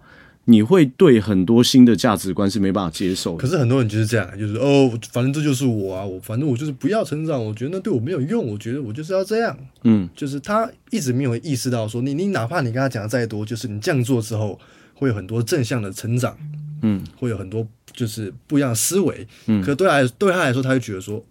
[0.50, 3.38] 你会对很多新的价值观是没办法接受的。
[3.38, 9.58] 可是很多人就是这样，就是哦，反正这就是我啊，我反正我就是不要成长，我觉得那对我没有用，我觉得我就是要这样。
[9.84, 14.60] 嗯，就是他一直没有意识到说，你你哪怕你跟他讲的再多，就是你这样做之后，
[14.96, 16.36] 会有很多正向的成长。
[16.82, 17.66] 嗯，会有很多。
[17.92, 21.22] 就是不一样的思维，嗯，可对他来对他来说，他就觉得说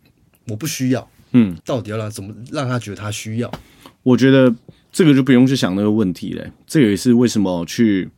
[0.49, 3.51] 我不需要，嗯，到底要让怎么让他觉得他需要？
[4.03, 4.53] 我觉得
[4.93, 6.51] 这个就不用去想那个问题嘞。
[6.67, 8.11] 这个也是为什么去，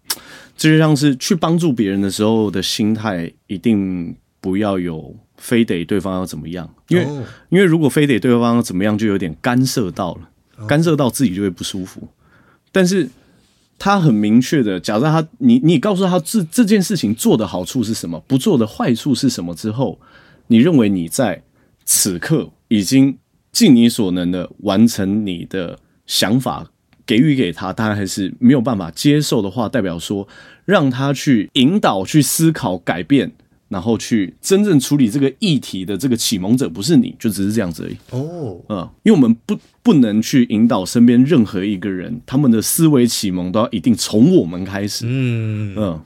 [0.60, 12.06] 这就像是去帮助别人的时候的心态，一定不要有非得对方要怎么样，因为、哦、因为如果非得对方要怎么样，就有点干涉到了，干涉到自己就会不舒服，
[12.70, 13.08] 但是。
[13.82, 19.98] 他很明确的，假设他你你告诉他这这件事情做的好处是什么，不做的坏处是什么之后，
[20.48, 21.42] 你认为你在
[21.86, 23.16] 此刻已经
[23.52, 26.70] 尽你所能的完成你的想法，
[27.10, 30.28] 给予给他，他还是没有办法接受的话，代表说
[30.64, 33.32] 让他去引导、去思考、改变。
[33.70, 37.96] 然后去真正处理这个议题的这个启蒙者不是你，就只是这样子而已。
[38.10, 45.04] 哦，嗯，因为我们不不能去引导身边任何一个人，他们的思维启蒙都要一定从我们开始。
[45.06, 46.00] 嗯嗯，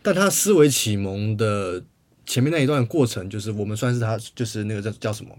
[0.00, 1.82] 但他思维启蒙的
[2.24, 5.30] 前面那一段过程，就是我们算是他，就是那个叫叫什么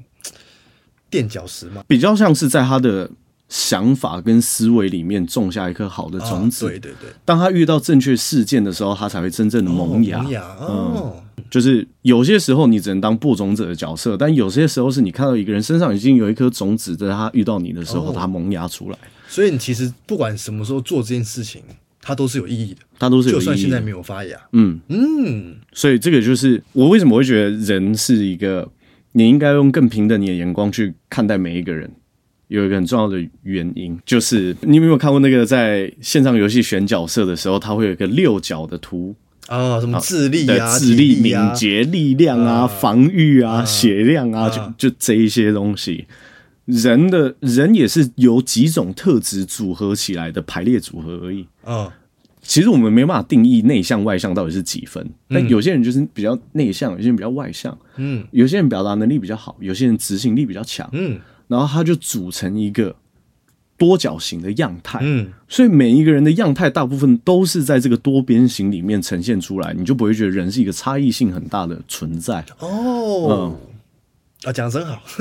[1.09, 3.09] 垫脚石嘛，比较像是在他的
[3.49, 6.65] 想法跟思维里面种下一颗好的种子。
[6.65, 10.19] 哦、对对对，当他遇到正确事件的时候，他才会真正的萌芽。
[10.19, 11.13] 哦萌芽哦。
[11.15, 18.97] 嗯就是有些时候你只能当播种者的角色，但有些时候是你看到一个人身上已经有一颗种子，在他遇到你的时候，他萌芽出来。
[19.29, 21.61] 所以你其实不管什么时候做这件事情，
[22.01, 23.39] 它都是有意义的，它都是有意义的。
[23.39, 25.55] 就算现在没有发芽，嗯嗯。
[25.71, 28.69] 所以这个就是我为什么会觉得人是一个，
[29.13, 31.89] 你应该用更平等你的眼光去看待每一个人。
[32.47, 39.15] 有一个很重要的原因，就是你有没有看过那个在线上游戏选角色的时候，它会有一个六角的图。
[39.47, 46.05] 啊、哦，什么智力啊、智力、敏捷、力量啊、啊防御啊、啊血量啊，啊就就这一些东西。
[46.65, 51.45] 人的人也是由几种特质组合起来的排列组合而已。
[51.63, 51.89] 啊，
[52.41, 57.77] 其实我们没办法定义内向外向到底是几分，嗯、但有些人就是比较内向，有些人比较外向。
[57.95, 60.89] 嗯，有些人表达能力比较好，有些人执行力比较强。
[60.91, 62.95] 嗯，然后它就组成一个。
[63.79, 72.43] 多角形的样态，嗯，所以每一个人的样态大部分都是在这个多边形里面呈现出来，你就不会觉得人是一个差异性很大的存在。
[72.57, 73.55] 哦，嗯、
[74.45, 74.99] 啊，讲得真好。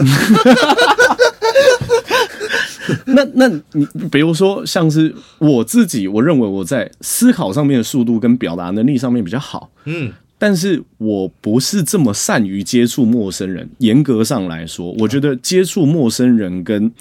[3.05, 13.69] 那那你比如说，像是我自己，我认为我在思考上面的速度跟表达能力上面比较好，嗯，但是我不是这么善于接触陌生人。
[13.79, 16.93] 严格上来说，我觉得接触陌生人跟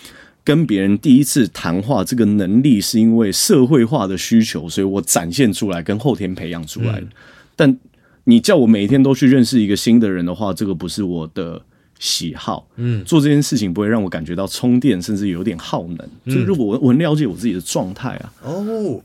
[0.43, 7.07] 跟别人第一次谈话这个能力，是因为社会化的需求，所以我展现出来，跟后天培养出来的。
[7.55, 7.77] 但
[8.25, 11.61] 你叫我每一天都去认识一个新的人的话，这个不是我的
[11.99, 12.67] 喜好。
[12.75, 15.97] 嗯，做这件事情不会让我感觉到充电，甚至有点耗能。
[16.25, 19.01] 就是如果我我很了解我自己的状态啊，哦，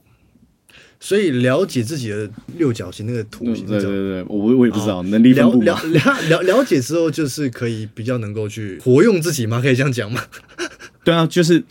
[1.03, 5.63] 所以了解自己的六角形那个图形，对对对，我我也不知道能力分布。
[5.63, 9.61] 了了了了解之后，就是可以比较能够去活用自己吗？
[9.63, 10.23] 可以这样讲吗？
[11.03, 11.65] 对啊，就是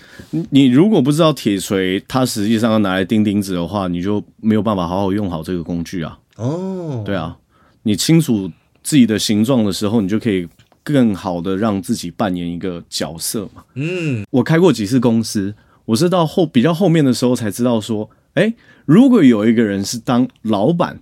[0.49, 6.17] 你如果不知道铁锤它实际上要拿来钉钉子的话，你就没有办法好好用好这个工具啊。
[6.37, 7.37] 哦，对啊，
[7.83, 10.47] 你清楚自己的形状的时候，你就可以
[10.83, 13.63] 更好的让自己扮演一个角色嘛。
[13.75, 15.53] 嗯，我开过几次公司，
[15.85, 18.51] 我是到后比较后面的时候才知道说，哎，
[18.89, 20.99] 如果有一个人是当老板，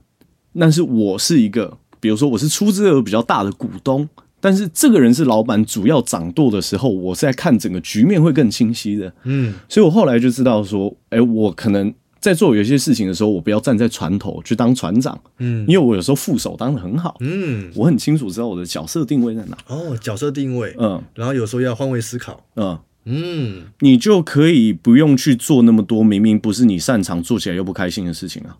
[0.60, 4.10] 但是我是一个，比如说我是出资额比较大的股东。
[4.41, 9.13] 但是这个人是老板主要掌舵的时候，我在看整个局面会更清晰的。
[9.23, 19.58] 嗯，所以我后来就知道说，哎，我可能在做有些事情的时候，我不要站在船头去当船长，嗯，因为我有时候副手当的很好，嗯，我很清楚知道我的角色定位在哪。
[19.67, 28.58] 哦，角色定位，嗯，然后有时候要换位思考，嗯嗯，你就可以不用去做那么多明明不是你擅长、做起来又不开心的事情啊。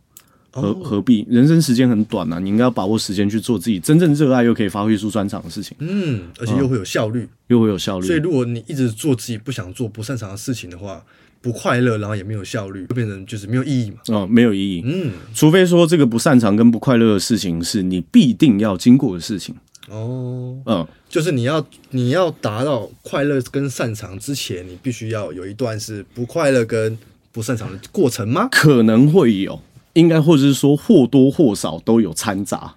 [0.50, 1.24] 何何必？
[1.30, 5.78] 人生时间很短啊，你应该要把握时间去做自己真正热爱又可以发挥出专长的事情。
[5.80, 8.08] 嗯，而且又会有效率，又会有效率。
[8.08, 11.04] 所以，如果你一直做自己不想做、不擅长的事情的话，
[11.42, 13.98] 不快乐，然后也没有效率，就变成就是没有意义嘛。
[14.08, 14.82] 哦，没有意义。
[14.84, 19.54] 嗯，除非说这个不擅长跟不快乐的事情是你必定要经过的事情。
[19.90, 26.98] 哦，嗯，就是你要你要达到快乐跟擅长之前，你必须要有一段是不快乐跟
[27.32, 28.50] 不擅长的过程吗？
[28.52, 29.62] 可能会有。
[29.94, 32.76] 应该，或者是说或多或少都有掺杂。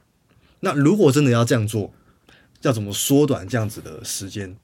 [0.61, 1.93] 那如果真的要这样做，
[2.63, 4.57] 要怎么缩短这样子的时间？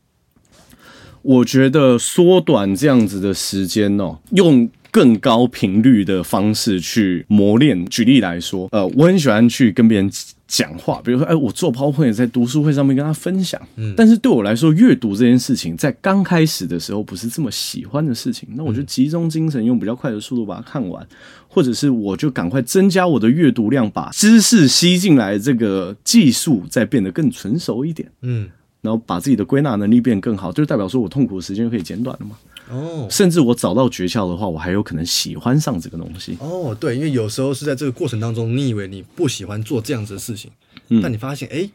[1.21, 7.85] 我觉得缩短这样子的时间哦，用更高频率的方式去磨练。
[7.87, 10.11] 举例来说，呃，我很喜欢去跟别人
[10.49, 13.61] 讲话，比如说，哎，我做 PowerPoint 在读书会上面跟他分享。
[13.77, 18.49] 嗯，但是对我来说，阅读这件事情在刚开始的时候不是这么喜欢的事情。
[18.55, 21.05] 那我就集中精神，用比较快的速度把它看完，
[21.49, 28.09] 或者是我就赶快增加我的阅读量，把知识吸进来，这个技术再变得更纯熟一点。
[28.23, 28.49] 嗯，
[28.81, 32.37] 然后把自己的归纳能力变更好，就代表说我痛苦的时间可以减短了嘛。
[32.71, 36.37] 哦，甚至我找到诀窍的话，我还有可能喜欢上这个东西。
[36.41, 40.51] 哦，对，因为有时候是在这个过程当中，你以为你不喜欢做这样子的事情，
[40.89, 41.71] 嗯，但你发现，哎，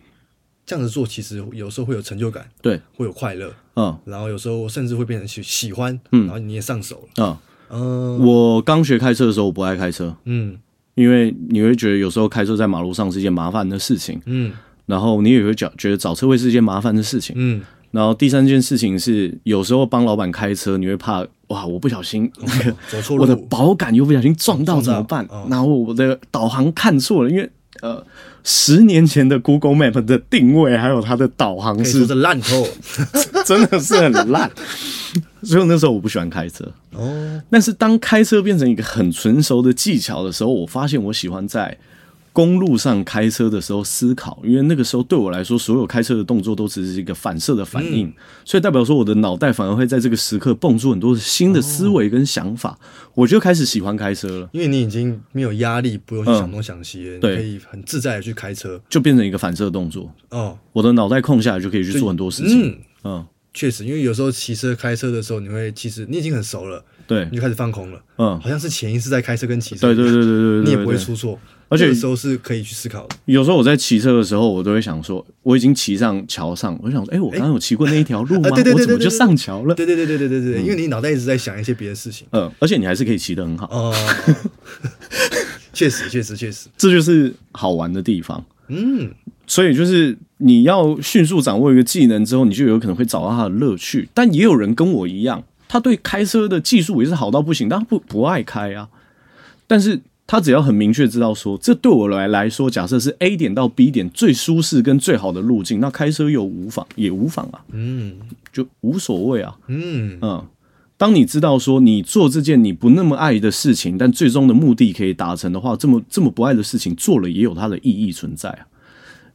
[0.66, 10.58] 这样子做其实有时候会有成就感，对，会有快乐，嗯，然后有时候甚至会变成喜喜欢，嗯，然后你也上手了，嗯，嗯，我刚学开车的时候，我不爱开车，嗯，
[10.96, 14.52] 因为你会觉得有时候开车在马路上是一件麻烦的事情，嗯，
[14.86, 17.62] 然后你也会觉觉得找车位是一件麻烦的事情，嗯。
[17.92, 22.32] 然后第三件事情是，有时候帮老板开车，你会怕哇，我不小心，
[22.90, 25.28] 走错路，我的保杆又不小心撞到怎么办？
[25.50, 27.50] 然后我的导航看错了，因为
[27.82, 28.02] 呃，
[28.44, 32.68] 十年前的 Google Map 的定位还有它的导航是烂透，
[33.46, 34.50] 真的是很烂。
[35.44, 37.42] 所以那时候我不喜欢开车哦。
[37.50, 41.78] 但是当开车变成一个很纯熟的技巧的时候，我发现我喜欢在。
[42.34, 48.14] 公路上开车的时候思考，因为那个时候对我来说，所有开车的动作都只是一个反射的反应，嗯、
[48.46, 52.78] 所以代表说我的脑袋反而会在这个时刻蹦出很多新的思维跟想法，哦、
[53.16, 54.50] 我就开始喜欢开车了。
[54.54, 60.10] 因为你已经没有压力，不用去想东想西，嗯、你可以很自在的去开车，就变成一个反射动作。
[60.30, 62.70] 哦，我的脑袋空下来就可以去做很多事情。
[62.70, 68.02] 嗯，嗯确实，因为有时候骑车开车的时候，你会其实你已经很熟了，对，你就开始放空了。
[68.18, 71.38] 嗯，好像是潜意识在开车跟骑车，对对对对对，对，对，你也不会出错。
[71.72, 73.16] 而且有时候是可以去思考的。
[73.24, 78.50] 有时候我在骑车的时候，我都会想说，我已经骑上桥上，我想说，哎、欸，我刚刚有骑过那一条路吗？
[78.52, 79.74] 我怎么就上桥了？
[79.74, 82.28] 对对对对对对对，因为你脑袋一直在想一些别的事情。
[82.32, 83.68] 嗯，而且你还是可以骑得很好。
[83.72, 83.96] 哦，
[85.72, 88.44] 确实确实确实，这就是好玩的地方。
[88.68, 89.10] 嗯，
[89.48, 94.10] 所以就是你要迅速掌握一个技能之后，你就有可能会找到它的乐趣。
[94.14, 98.90] 但也有人跟我一样，他对开车的技术也是好到不行，但他不不爱开啊。
[99.66, 100.02] 但是。
[100.32, 108.16] 他只要很明确知道说，这对我来来说，假设是 A 点到 B 点最舒适跟最好的路径，那开车又无妨，也无妨啊，嗯，
[108.50, 110.48] 就无所谓啊，嗯嗯。
[110.96, 118.66] 当你知道说你做这件你不那么爱的事情，但最终的目的可以达成的话，这么这么不爱的事情做了也有它的意义存在啊。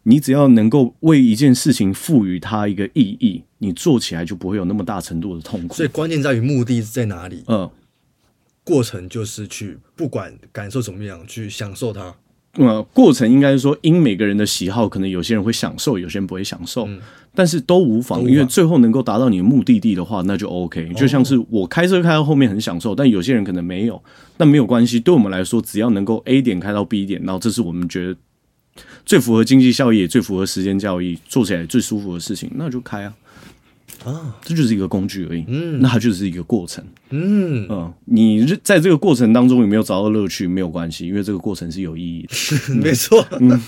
[0.05, 5.75] 你只要能够为一件事情赋予它一个意义，你做起来就不会有那么大程度的痛苦。
[5.75, 7.45] 所以关键在于目的在哪里？
[7.49, 7.69] 嗯。
[8.67, 12.13] 过程就是去不管感受怎么样，去享受它。
[12.55, 16.99] 呃，过程应该是说，因每个人的喜好，可能有些人会享受，有些人不会享受，嗯、
[17.35, 20.91] 但是都无妨，因为最后能够达到你的目的地的话，那就 OK。
[20.97, 24.03] 就像是我开车开到后面很享受，但有些人可能没有，
[24.39, 24.99] 那没有关系。
[24.99, 28.17] 对我们来说，只要能够 A 点开到 B 点，然后这是我们觉得
[29.05, 33.15] 最符合经济效益、也最符合时间效益、做起来最舒服的事情，那就开啊。
[34.07, 35.45] 啊，这就是一个工具而已。
[35.49, 36.85] 嗯，那它就是一个过程。
[37.11, 40.47] 嗯嗯，你在这个过程当中有没有找到乐趣？
[40.47, 42.75] 没有关系，因为这个过程是有意义的。
[42.79, 43.61] 没错，嗯，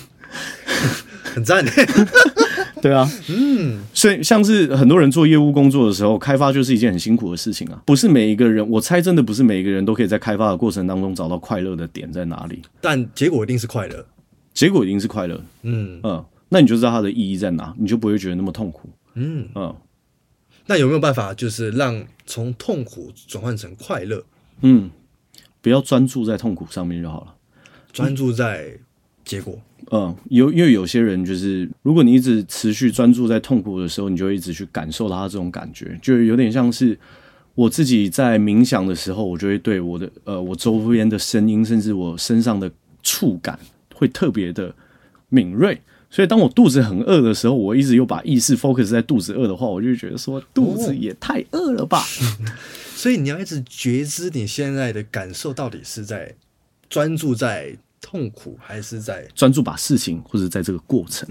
[1.35, 1.63] 很赞。
[2.81, 7.81] 对啊，嗯，所以像是很多人做业务工作的时候，开发就是一件很辛苦的事情啊。
[7.85, 12.61] 不是每一个人，我猜真的不是每一个人都可以在开发的过程当中找到快乐的点在哪里。
[12.79, 14.05] 但结果一定是快乐，
[14.53, 15.43] 结果一定是快乐。
[15.63, 18.89] 嗯嗯，那你就知道它的意义在哪，你就不会觉得那么痛苦。
[19.15, 19.75] 嗯嗯。
[20.69, 24.23] 那有没有办法，就是让从痛苦转换成快乐？
[24.61, 24.91] 嗯，
[25.61, 27.35] 不要专注在痛苦上面就好了，
[27.91, 28.77] 专注在
[29.25, 29.59] 结果。
[29.91, 36.95] 嗯，有因为有些人就是，如果你一直持续专注在痛苦的时候，你就一直去感受到他这种感觉，就有点像是
[37.55, 43.59] 我自己在冥想的时候，我就会对我的呃我周边的声音，甚至我身上的触感
[43.95, 44.71] 会特别的
[45.29, 45.81] 敏锐。
[46.11, 51.99] 所以当我肚子很饿的时候，我一直又把意识 focus 在肚子饿的话，我就觉得说肚子也太饿了吧。
[51.99, 52.45] 哦、
[52.95, 56.35] 所以你要一直觉知你现在的感受到底是在
[56.89, 61.29] 专注在痛苦，还是在专注把事情，或者在这个过程。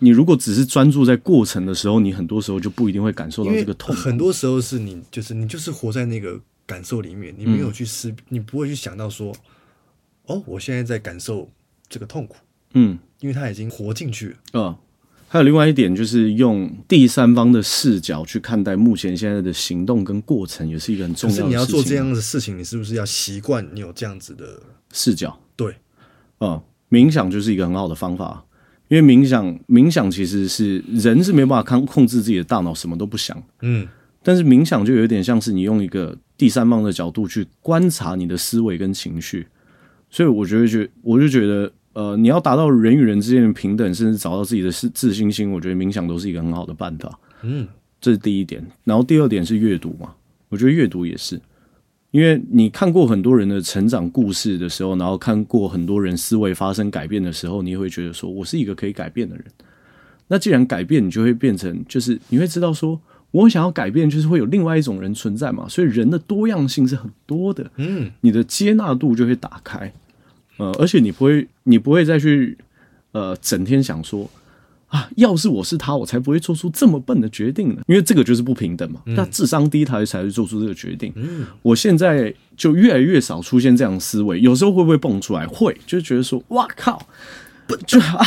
[0.00, 3.94] 你如果只是专注在过程的时候，你很多时候就不一定会感受到这个痛。
[3.94, 9.32] 很多时候是你就是你就是活在那个感受里面，你没有去思，嗯、你不会去想到说，
[10.26, 11.48] 哦，我现在在感受
[11.88, 12.34] 这个痛苦。
[12.76, 14.36] 嗯，因为他已经活进去了。
[14.52, 14.76] 嗯，
[15.28, 21.48] 还有另外一点就是用第三方的视角去看待目前现在的行动跟过程，也是一个很重要的事情。
[21.48, 24.62] 你要做这样的事情，你是不是要习惯你有这样子的
[24.92, 25.40] 视角？
[25.56, 25.74] 对，
[26.40, 26.60] 嗯，
[26.90, 28.44] 冥想就是一个很好的方法。
[28.88, 33.42] 因为冥想，冥想其实是人是没办法控控制自己的大脑，什么都不想。
[33.62, 33.88] 嗯，
[34.22, 39.46] 但是冥想就有点像是你用一个第三方的角度去观察你的思维跟情绪，
[40.10, 47.18] 所以我觉得，觉我就觉得，呃，你要达到人与人之间的平等，甚至找到自己的自自信心，我觉得冥想都是一个很好的办法。
[47.42, 47.66] 嗯，
[48.00, 48.64] 这是第一点。
[48.84, 50.12] 然后第二点是阅读嘛，
[50.48, 51.40] 我觉得阅读也是。
[52.10, 59.44] 因为你看过很多人的成长故事的时候，然后看过很多人思维发生改变的时候，你也会觉得说，我是一个可以改变的人。
[60.28, 63.00] 那既然改变，你就会变成，就是你会知道说，
[63.32, 65.68] 我想要改变，就是会有另外一种人存在嘛。
[65.68, 69.92] 所以人的多样性是很多的，嗯，你的接纳度就会打开，
[70.56, 72.56] 呃，而且你不会，你不会再去，
[73.12, 74.30] 呃，整天想说。
[74.88, 75.10] 啊！
[75.16, 77.82] 要是我是他，我才不会做出这么笨的决定呢。
[77.88, 79.00] 因为这个就是不平等嘛。
[79.06, 81.12] 那、嗯、智商低，他才会做出这个决定。
[81.16, 84.40] 嗯，我现在就越来越少出现这样的思维。
[84.40, 85.44] 有时候会不会蹦出来？
[85.48, 87.08] 会，就觉得说，哇靠，
[87.66, 88.24] 笨就啊，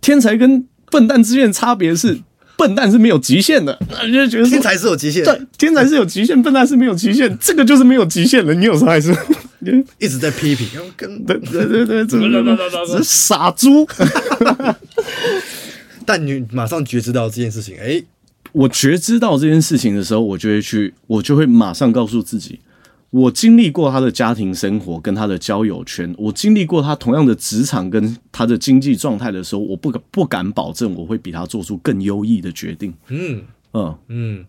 [0.00, 2.18] 天才跟笨蛋之间的差别是，
[2.56, 3.78] 笨蛋是没有极限的。
[3.88, 7.38] 那就觉得天才是有极限，对，天才是有极限，笨蛋是没有极限。
[7.38, 8.52] 这个就是没有极限了。
[8.54, 9.14] 你有时候还是
[9.98, 12.56] 一直在批评，跟对对对对，怎么 怎么
[12.86, 13.86] 怎么傻猪。
[16.04, 18.02] 但你马上觉知到这件事情，哎，
[18.52, 22.58] 我觉知到这件事情的时候，我就会去，我就会马上告诉自己，
[23.10, 32.92] 我经历过他的家庭生活跟他的交友圈，我经历过他同样的职场跟他的经济状态的时候，我不敢不敢保证我会比他做出更优异的决定。
[33.08, 33.42] 嗯
[33.72, 34.44] 嗯嗯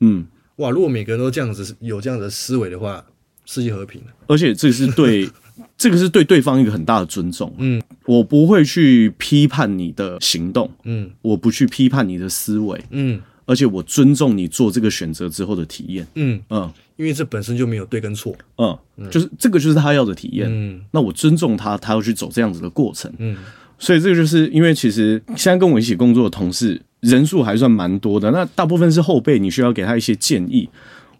[0.00, 0.26] 嗯，
[0.56, 0.70] 哇！
[0.70, 3.04] 如果每个人都这样子有这样的思维的话，
[3.46, 4.08] 世界和平了。
[4.26, 5.26] 而且这是对。
[5.78, 7.52] 这个是对对方一个很大的尊重。
[7.58, 10.70] 嗯，我不会去批判你的行动。
[10.84, 12.78] 嗯，我不去批判你的思维。
[12.90, 16.06] 嗯，而且我尊重你做这个选择之后的体验。
[16.14, 18.34] 嗯嗯，因为这本身就没有对跟错。
[18.56, 20.46] 嗯，就是这个就是他要的体验。
[20.50, 23.10] 嗯，那我尊重他，他要去走这样子的过程。
[23.18, 23.36] 嗯，
[23.78, 30.68] 所以这个就是因为其实现在跟我一起工作的同事人数还算蛮多的，那大部分是后辈，你需要给他一些建议。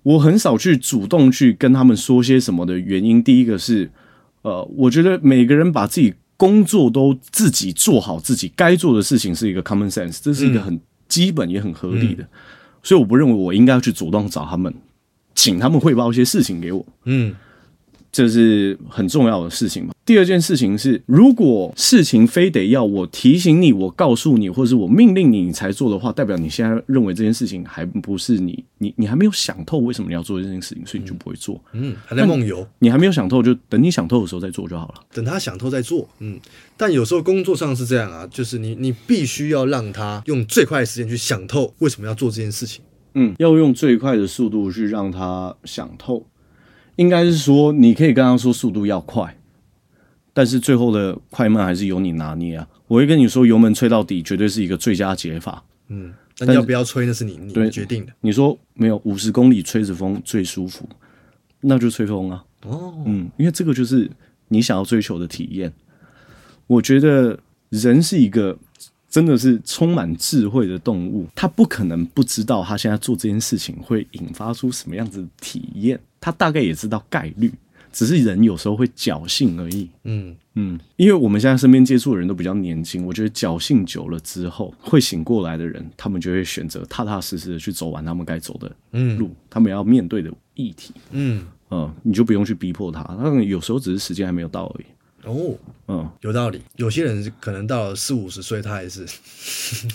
[0.07, 3.90] 我很少去主动去跟他们说些什么的原因，第一个是。
[4.42, 12.28] 呃，我觉得每个人把自己工作都自己做好，自己该做的事情是一个 common sense，这是一个很基本也很合理的，嗯、
[12.84, 14.72] 所以我不认为我应该要去主动找他们，
[15.34, 16.86] 请他们汇报一些事情给我。
[17.07, 17.34] 嗯。
[18.12, 19.92] 这是很重要的事情嘛。
[20.07, 31.61] 第二件事情是，如果事情非得要我提醒你、我告诉你，或者是我命令你，你才做的话，代表你现在认为这件事情还不是你，你你还没有想透为什么你要做这件事情，所以你就不会做。
[31.72, 32.64] 嗯，还在梦游。
[32.78, 34.94] 你还没有想透，就等你想透的时候再做就好了。
[35.12, 36.09] 等他想透再做。
[36.20, 36.38] 嗯，
[36.76, 42.80] 但有时候工作上是这样啊，就是你你必须要让他用最快的时间去想透为什么要做这件事情。
[43.14, 46.24] 嗯，要用最快的速度去让他想透。
[46.94, 49.36] 应该是说，你可以跟他说速度要快，
[50.37, 52.68] 但是最后的快慢还是由你拿捏啊。
[52.87, 55.64] 我会跟你说，油门吹到底绝对是一个最佳解法。
[55.89, 58.12] 嗯，但要不要吹那是你你决定的。
[58.20, 60.87] 你说没有五十公里吹着风最舒服，
[61.62, 62.45] 那就吹风啊。
[62.66, 64.11] 哦，嗯，因为这个就是
[64.49, 65.72] 你想要追求的体验。
[66.66, 68.55] 我觉得人是一个。
[69.09, 77.51] 真的是充满智慧的动物，他不可能不知道他现在做这件事情会引发出什么样子的体验，他大概也知道概率，
[77.97, 79.88] 只是人有时候会侥幸而已。
[80.05, 88.68] 嗯嗯，因为我们现在身边接触的人都比较年轻，我觉得侥幸久了之后，会醒过来的人，他们就会选择踏踏实实的去走完他们该走的
[89.16, 90.92] 路，嗯、他们要面对的议题。
[91.12, 94.84] 嗯嗯，你就不用去逼迫他，那有时候只是时间还没有到而已。
[95.24, 95.57] 哦，
[95.88, 96.61] 嗯，有道理。
[96.76, 99.07] 有些人可能到了四五十岁，他还是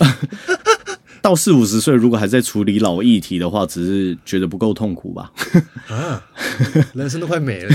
[1.22, 5.32] 到四五十岁，如果还在处理老议题的话，只是觉得不够痛苦吧？
[5.88, 6.22] 啊，
[6.92, 7.74] 人生都快没了。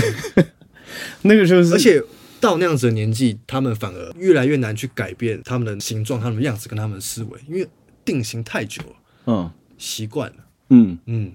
[1.22, 2.02] 那个就是，而且
[2.38, 7.66] 到那样子的年纪，他们反而越来越难去改变他们的形状、他们的样子跟他们的思维，因为
[8.04, 8.96] 定型太久了。
[9.26, 10.36] 嗯，习惯了。
[10.70, 11.32] 嗯嗯。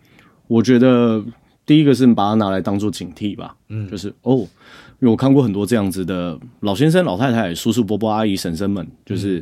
[0.48, 1.24] 我觉得
[1.66, 4.38] 第一个是把它拿来当做警惕吧，嗯，就是哦，
[5.00, 9.40] 因为我看过很多这样子的老先生、老太太、叔叔、伯伯、阿姨、婶婶们，就是、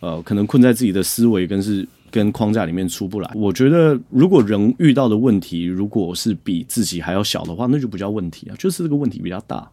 [0.00, 3.30] 嗯、呃，可能困在自己的思维跟是跟框架里面出不来。
[3.34, 9.70] 我觉得如果人遇到的问题如果是比自己还要小的话，那就不叫问题啊，就是这个问题比较大，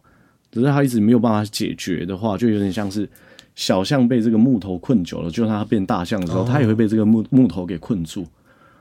[0.50, 3.08] 只是他一直没有办法解决的话，就有点像是
[3.54, 8.26] 小象被这个木头困久了，就算它变大象的时候，它、哦、也会被这个木木头给困住。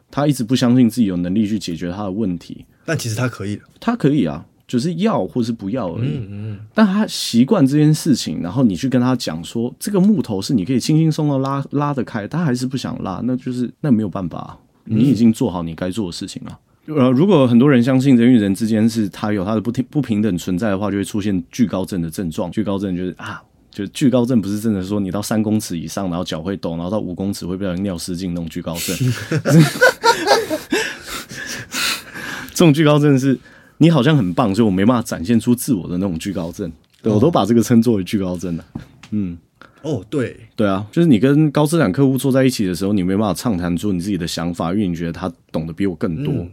[0.10, 6.18] 他一直不相信自己有能力去解决他的问题，但其实他可以，他可以啊，就是要或是不要而已。
[6.18, 16.60] 嗯嗯，但他习惯这件事情，然后你去跟他讲说，这个木头是你可以轻轻松松拉拉得开，他还是不想拉，那就是那没有办法，你已经做好你该做的事情了。
[16.88, 22.52] 呃，如果很多人相信人与人之间是他有他的不平不平等存在的话，就会出现惧高症的症状。
[22.52, 23.42] 惧高症就是啊。
[23.70, 28.98] 就惧高症不是真的说你到三公尺以上，然后脚会抖，然后到五公尺会不小心尿失禁那种惧高症。
[32.50, 33.38] 这种惧高症是
[33.78, 36.72] 你好像很棒，所以我没办法展现出自我的那种惧高症。
[37.02, 38.66] 对，我都把这个称作为惧高症了。
[39.12, 39.38] 嗯，
[39.82, 46.34] 哦，对，对啊，就是你跟高资产客户坐在一起的时候，你没办法畅谈出你自己的想法，因为你觉得他懂得比我更多。
[46.34, 46.50] 嗯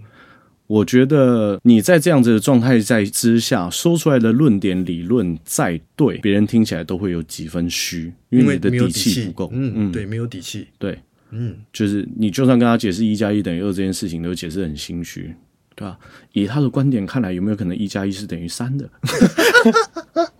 [0.66, 9.50] 我觉得你在这样子的状态在之下说出来的论点理论再对，别人听起来都会有几分虚，因为你的底气不够。
[9.52, 10.66] 嗯嗯，对，没有底气。
[10.78, 10.98] 对，
[11.32, 15.34] 嗯，就是你就算跟他解释一加一等于二这件事情，都解释很心虚，
[15.74, 15.98] 对吧？
[16.32, 18.88] 以他的观点看来，有没有可能一加一是等于三的？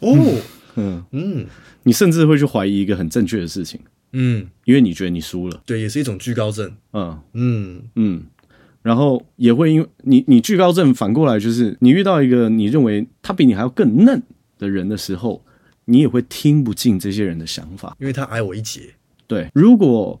[0.00, 0.14] 哦，
[0.76, 1.46] 嗯嗯，
[1.82, 3.80] 你甚至会去怀疑一个很正确的事情，
[4.12, 5.62] 嗯，因为你觉得你输了。
[5.64, 6.70] 对，也是一种惧高症。
[6.92, 8.24] 嗯嗯嗯。
[8.82, 14.22] 然后也会因为你你惧高症反过来就是你遇到一个你认为他比你还要更嫩
[14.58, 15.44] 的人的时候，
[15.86, 18.94] 你也会听不进这些人的想法，因为他矮我一截。
[19.26, 20.20] 对，如果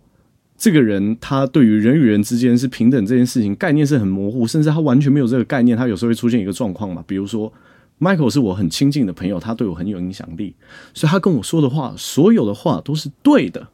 [0.56, 7.52] 这个人他对于人与人之间是平等这件事情概念是很模糊，甚至他完全没有这个概念，他有时候会出现一个状况嘛，比如说
[8.00, 10.54] Michael 是我很亲近的朋友，他对我很有影响力，
[10.94, 13.68] 所以他跟我说的话，所有的话都是对的。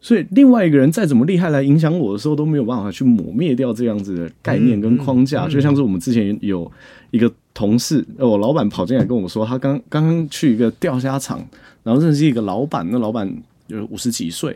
[0.00, 5.48] 所以，另外一个人再怎么厉害来影响我的时候，都没有办法去抹灭掉这样子的概念跟框架。
[5.48, 6.70] 就像是我们之前有
[7.10, 11.42] 一个同事，我老板跑进来跟我说，他刚刚刚去一个钓虾场，
[11.82, 13.26] 然后认识一个老板，那老板
[13.66, 14.54] 就是五十几岁，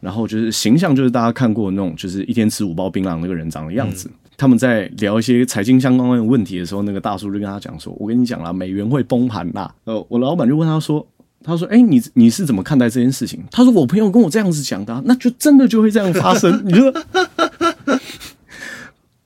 [0.00, 4.10] 然后就是形象就是大家看过那种，就是一天吃五包槟榔那个人长的样子。
[4.36, 11.06] 他们在聊一些财经相关的问题的时候，那个大叔就跟他讲说：“我跟你讲啦，美元会崩盘啦。”呃，我老板就问他说。
[11.42, 16.60] 他说：“哎、欸，你你是怎么看待这件事情？”他说：“我朋友跟我这样子讲的、啊，那就真的就会这样发生。
[16.68, 16.92] 你说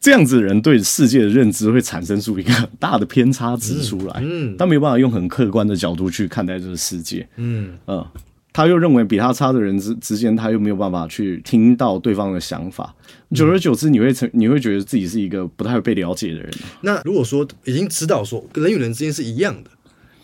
[0.01, 8.07] 这样子的人对世界的认知会产生出一个很大的偏差值出来，嗯，他没有办法用很客观的角度去看待这个世界，嗯嗯，
[8.55, 12.95] 他又认为比他差的人之之间，他又没有办法去听到对方的想法，
[13.35, 16.51] 久而久之，你会成你会觉得自己是一个不太会被了解的人。
[16.81, 19.71] 那如果说已经知道说人与人之间是一样的，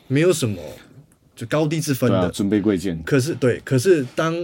[0.07, 0.57] 没有什么。”
[1.37, 3.03] 就高低之分的，啊、尊卑贵贱。
[3.03, 4.35] 可是对，可是当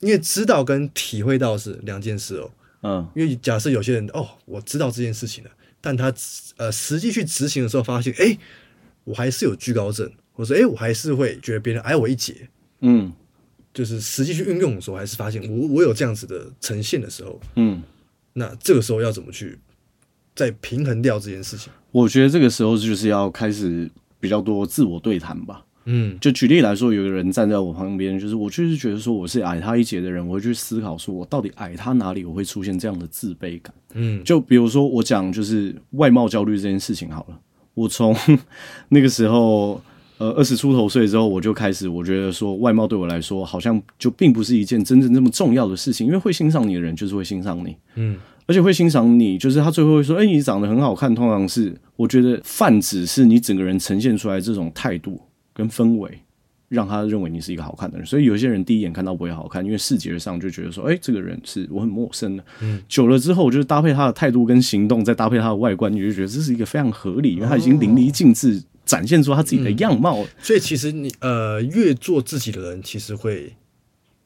[0.00, 2.50] 因为知道跟体会到是两件事哦。
[2.82, 5.50] 嗯，因为假设有些人哦，我知道这件事情了，
[5.80, 6.12] 但他
[6.58, 8.36] 呃实际去执行的时候，发现哎，
[9.04, 12.34] 我还是有居高症，或者说哎，我还是会觉得别人矮我一截。
[12.80, 13.12] 嗯，
[13.74, 17.82] 就是实际去运用的时候，还是发现我我有这样子的呈现的时候，嗯，
[18.32, 19.58] 那这个时候要怎么去
[20.34, 21.72] 再平衡掉这件事情？
[21.90, 25.64] 我觉得这个时候就是要开始比较多自我对谈吧。
[25.90, 33.74] 嗯，就举例来说，有个人站在我旁边，就是我就是觉得说我是矮他一截的人，我会去思考说我到底矮他哪里，我会出现这样的自卑感。
[33.94, 37.40] 嗯，就比如说我讲就是外貌焦虑这件事情好了，
[37.72, 38.14] 我从
[38.90, 39.80] 那个时候
[40.18, 55.20] 呃二十出头岁之后，我就开始我觉得说外貌对我来说好像就并不是一件真正这么重要的事情，因为会欣赏你的人就是会欣赏你，嗯，而且会欣赏你就是他最后会说，哎，你长得很好看，通常是我觉得泛指是你整个人呈现出来这种态度。
[55.54, 56.08] 跟氛围，
[56.68, 62.44] 让他认为你是一个好看的人，所以有些人第一眼看到不会好看，因为视觉上就觉得说，哎、欸，这个人是我很陌生的。
[62.60, 70.22] 嗯，久了之后，就是搭配他的态度跟行动，再搭配他的外观，你就觉得这是一个非常合理，因为他已经淋漓尽致展现出他自己的样貌。
[70.22, 73.54] 嗯、所以其实你呃，越做自己的人，其实会。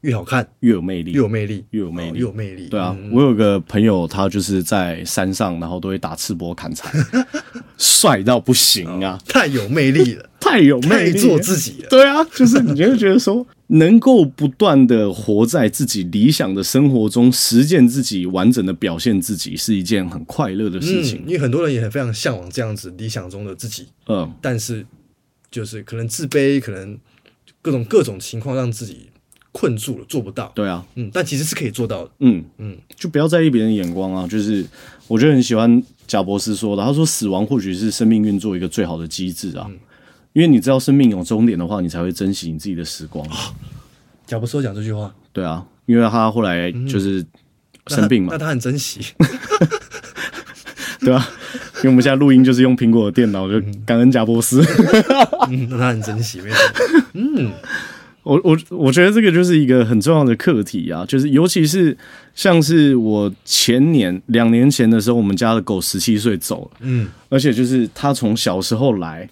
[0.03, 2.67] 越好看越有魅力，越有魅力，越有魅力，越有魅力。
[2.67, 6.91] 对啊，我有个朋友，他就是在山上，然后都会打赤膊砍柴，
[7.79, 9.17] 帅到不行啊！
[9.29, 11.89] 太有魅力了，太有魅力，做自己了。
[11.89, 21.23] 对啊，就是你就会觉得说，能够不断的活在自己理想的生活中，实践自己，完整的表现自己，是一件很快乐的事情。
[21.27, 24.87] 因为很多人也很非常向往这样子理想中的自己，嗯，但是
[25.51, 26.99] 就是可能自卑，可能
[27.61, 29.09] 各种各种情况让自己。
[29.55, 30.51] 困住了，做不到。
[30.55, 32.11] 对啊，嗯，但其实是可以做到的。
[32.20, 34.27] 嗯嗯，就不要在意别人的眼光啊。
[34.27, 34.64] 就是
[35.07, 39.70] 我觉得很喜欢贾博士说的，他说死亡或许是生命运作一个最好的机制啊，
[40.33, 43.26] 因为你知道生命有终点的话，你才会珍惜你自己的时光。
[44.26, 47.24] 贾伯斯讲这句话，对啊，因为他后来就是
[47.89, 49.01] 生病嘛，那他很珍惜。
[51.01, 51.28] 对啊，
[51.78, 54.62] 因为我们现在录音就是用苹果的电脑，就感恩贾伯斯。
[55.51, 56.59] 嗯，那他很珍惜，没错。
[57.14, 57.51] 嗯，
[58.22, 61.97] 我我我觉得这个就是一个很重要的课题啊，就是尤其是
[62.37, 69.28] 像是我前年两年前的时候，我们家的狗十七岁走了，嗯，而且就是它从小时候来，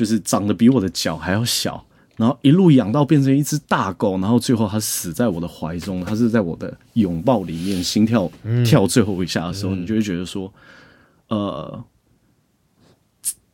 [0.00, 1.84] 就是长得比我的脚还要小，
[2.16, 8.32] 然后一路养到变成一只大狗，然后最后它死在我的怀中，它是在我的拥抱里面，心跳
[8.64, 10.50] 跳最后一下的时候，你就会觉得说。
[11.28, 11.84] 呃，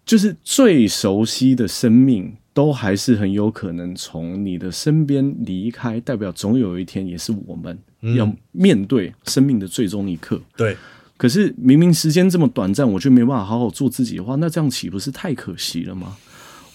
[0.04, 7.76] 就是最熟悉的生命，都还是很有可能从你的身边离开，代表总有一天也是我们
[8.16, 10.40] 要面对生命的最终一刻。
[10.56, 10.76] 对，
[11.16, 16.16] 可是明明时间这么短暂，我却没办法好好做自己的话，那这样岂不是太可惜了吗？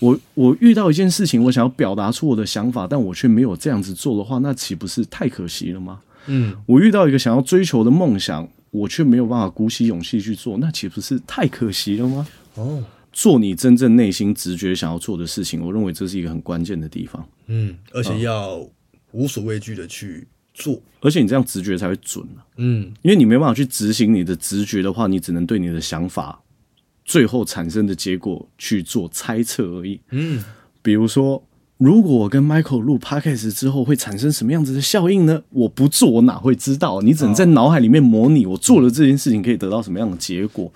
[0.02, 6.02] 我我遇到一件事情，我想要表达出我的想法，但我却没有这样子做的话，那岂不是太可惜了吗？
[6.26, 8.46] 嗯，我遇到一个想要追求的梦想。
[8.72, 12.26] 我却没有办法鼓起勇气去做，那岂不是太可惜了吗？
[12.56, 12.82] 哦，
[13.12, 17.28] 做你真正内心直觉想要做的事情，我认为这是一个很关键的地方。
[17.48, 18.66] 嗯，而且要
[19.12, 22.26] 无所畏惧的去做，而且你这样直觉才会准。
[22.56, 26.42] 嗯，因为你没办法去执行你的直觉的话，你只能对你的想法
[27.06, 30.00] 最后产生的结果去做猜测而已。
[30.12, 30.44] 嗯，
[30.82, 31.44] 比如说。
[31.84, 35.42] 如果我跟 Michael 录 Podcast 之后会产生什么样子的效应呢？
[35.50, 37.02] 我不做，我哪会知道？
[37.02, 40.72] 你只能在脑海里面模拟，我做了这件事情可以得到什么样的结果。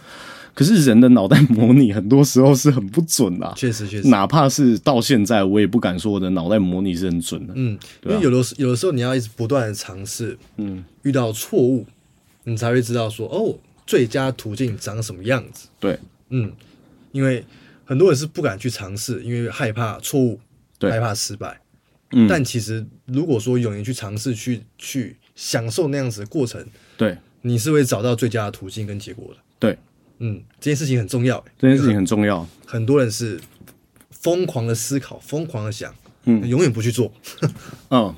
[0.56, 4.08] 可是人的脑袋模拟很多时候是很不准的，确实确实。
[4.08, 7.54] 哪怕是到现在，我也不敢说我的脑袋模拟是很准的。
[7.56, 11.86] 嗯，啊，因为有的有的时候你要一直不断的尝试，嗯，遇到错误，
[12.46, 13.54] 你才会知道说哦，
[13.86, 15.68] 最佳途径长什么样子。
[15.80, 16.00] 对，
[16.36, 16.52] 嗯，
[17.12, 17.46] 因为
[17.86, 20.40] 很多人是不敢去尝试，因为害怕错误。
[20.78, 21.58] 对，害怕失败，
[22.12, 26.68] 嗯，但其实如果说勇于去尝试，去去享受那样子的过程，
[26.98, 29.40] 对，你是会找到最佳的途径跟结果的。
[29.58, 29.78] 对，
[30.20, 32.46] 嗯，这件事情很重要，这件事情很重要。
[32.66, 33.40] 很多人是
[34.12, 37.10] 疯狂的思考，疯狂的想，嗯，永远不去做。
[37.44, 37.54] 嗯
[37.92, 38.16] 嗯，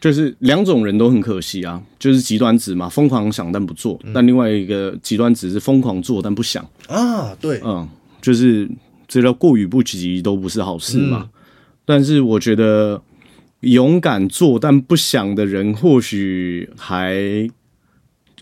[0.00, 7.34] 就是两种人都很可惜啊，就是极端值嘛，疯狂想但不做；嗯，但另外一个极端值是疯狂做但不想啊。
[7.40, 7.88] 对，嗯，
[8.20, 8.68] 就是
[9.08, 11.22] 这叫过与不及都不是好事嘛。
[11.22, 11.30] 嗯
[11.88, 13.00] 但是我觉得
[13.60, 17.14] 勇敢做但不想的人，或许还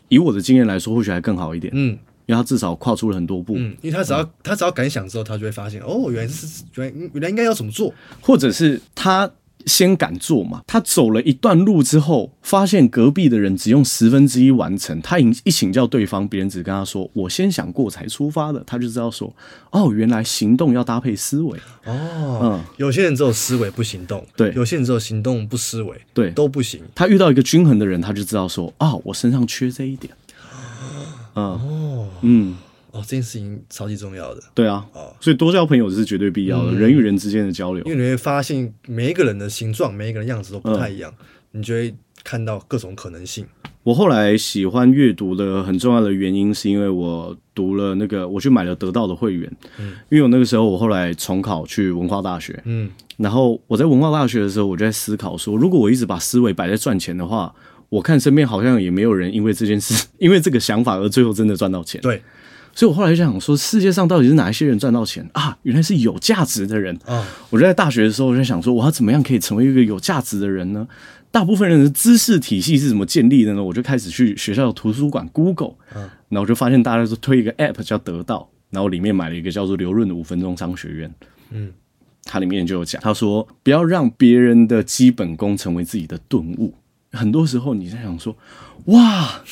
[0.09, 1.71] 以我的经验来说，或许还更好一点。
[1.77, 1.91] 嗯，
[2.25, 3.55] 因为他至少跨出了很多步。
[3.59, 7.93] 嗯，因为他只要、嗯、他只要敢想之后，他就会发现哦，原来是原来原来应该要怎么做，
[8.23, 9.31] 或者是他。
[9.67, 10.63] 先敢做嘛？
[10.67, 15.01] 他走了一段路之后，发现隔壁的人只用十分之一完成。
[15.01, 19.35] 他一一请教对方，别人只跟他说：“我先想过才出发的。”他就知道说
[19.73, 26.81] ：“哦，原来行动要搭配思维。”哦，嗯，有些人只有思维不行动，对；有些人只有行动不思维，对，都不行。
[26.95, 30.13] 他遇到一个均衡的人，他就知道说：“啊、哦，我身上缺这一点。”
[31.37, 32.57] 嗯，哦，嗯。
[32.95, 34.41] 哦，这件事情超级重要的。
[34.55, 37.85] 对啊，哦，所以多交朋友是绝对必要的，嗯、人与人之间的交流。
[37.85, 41.13] 因为你会发现每一个人的形状、每一个人样子都不太一样，
[41.53, 41.93] 嗯，你就会
[42.23, 43.45] 看到各种可能性。
[43.83, 49.51] 我后来喜欢阅读的很重要的原因，是因为我读了那个，我去买了得到的会员。
[49.79, 52.59] 嗯，因为我那个时候我后来重考去文化大学。
[52.65, 57.55] 嗯，然后我在文化大学的时候，我就在思考说，如果我一直把思维摆在赚钱的话，
[57.91, 62.01] 我看身边好像也没有人因为这件事， 因为这个想法而最后真的赚到钱。
[62.01, 62.23] 对。
[62.75, 65.57] 所以，我后来就想说，世界上到底是哪一些人赚到钱啊？
[65.63, 67.25] 原来是有价值的人啊！
[67.51, 70.87] 我就在大学的时候，我就想说，我要怎么样可以成为一个有价值的人呢？
[71.31, 73.63] 大部分人的知识体系是怎么建立的呢？
[73.63, 75.75] 我就开始去学校的图书馆 Google，
[76.29, 81.15] 然后我就发现大家都推一个 App 叫得到，然后里面买了一个叫做刘润的五分钟商学院。
[81.51, 81.73] 嗯，
[82.25, 86.75] 它里面就有讲，他说不要让别人的基本功成为自己的顿悟。
[87.13, 88.37] 很多时候你在想说，
[88.87, 89.43] 哇，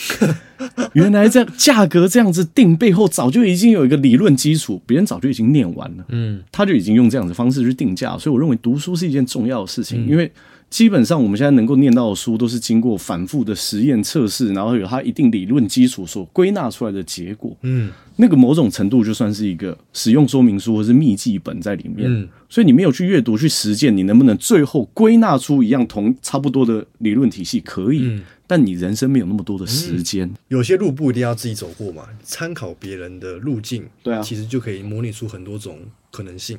[0.93, 10.31] 原来这样价格这样子定背后早就已经有一个理论基础，别人早就已经念完了，嗯，他就已经用这样的方式去定价，所以我认为读书是一件重要的事情，因为
[10.69, 17.91] 基本上我们现在能够念到的书都是经过反复的实验测试，然后有它一定理论基础所归纳出来的结果，嗯，
[18.23, 27.61] 那个某种程度就算是一个使用说明书或是秘籍本在里面，嗯，所以你没有去阅读去实践，你能不能最后归纳出一样同差不多的理论体系？
[27.61, 28.23] 可以。
[28.47, 35.79] 但你人生没有那么多的时间，嗯，有些路不一定要自己走过嘛，参考别人的路径，对啊，其实就可以模拟出很多种
[36.11, 36.59] 可能性。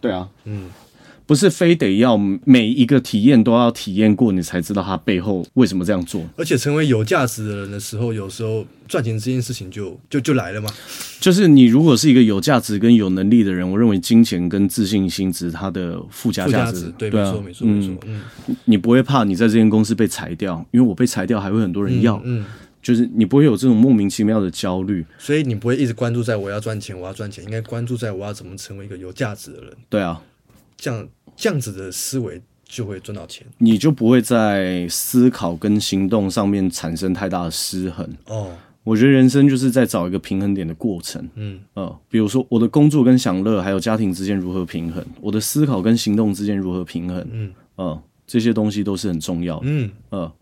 [0.00, 0.70] 对啊，嗯，
[1.26, 6.22] 不是非得要每一个体验都要体验过，你才知道他背后为什么这样做。
[6.36, 10.68] 而且成为有价值的人的时候，有时候赚钱这件事情就就就来了嘛。
[11.20, 16.92] 就是你如果是一个有价值跟有能力的人，我认为金钱跟自信心只是他的附加价值。
[16.98, 17.96] 对，对啊，没错，没错，没错。
[18.06, 22.16] 嗯，你不会怕你在这间公司被裁掉，因为我被裁掉还会很多人要。
[22.24, 22.40] 嗯。
[22.40, 22.44] 嗯
[22.84, 29.72] 就是你不会有这种莫名其妙的焦虑，所以你不会一直关注在我要赚钱，我要赚钱，应该关注在我要怎么成为一个有价值的人。
[29.88, 30.20] 对啊，
[30.76, 38.08] 这样这样子的思维就会赚到钱，你就不会在思考跟行动上面产生太大的失衡。
[38.26, 38.52] 哦，
[38.82, 41.28] 我觉得人生就是在找一个平衡点的过程。
[41.36, 47.26] 嗯呃，比如说我的工作跟享乐还有家庭之间如何平衡，我的思考跟行动之间如何平衡。
[47.30, 49.62] 嗯呃，这些东西都是很重要的。
[49.64, 50.32] 嗯呃。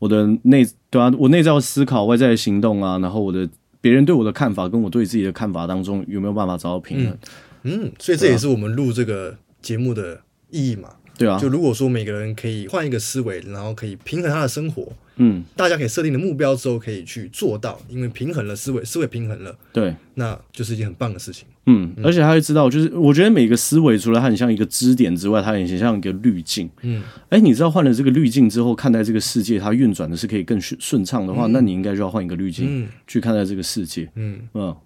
[0.00, 7.18] 我的内对啊，我内在的思考，外在的行动啊，然后我的别人对我的看法，跟我对自己的看法当中，有没有办法找到平衡？
[7.64, 10.90] 嗯，嗯，所以这也是我们录这个节目的意义嘛。
[11.16, 21.44] 对啊，就如果说每个人可以换一个思维，然后可以平衡他的生活，嗯，大家可以设定的目标之后可以去做到，因为平衡了思维，思维平衡了，对，那就是一件很棒的事情。
[21.66, 26.70] 嗯，而且他会知道，就是我觉得每个思维除了它很像一个支点之外，它也很像一个滤镜。
[26.82, 34.08] 嗯，哎，你知道换了这个滤镜之后，看待这个世界，它运转的是可以更顺顺畅的话，嗯、那你应该就要换一个滤镜、嗯、去看待这个世界。
[34.14, 34.76] 嗯嗯，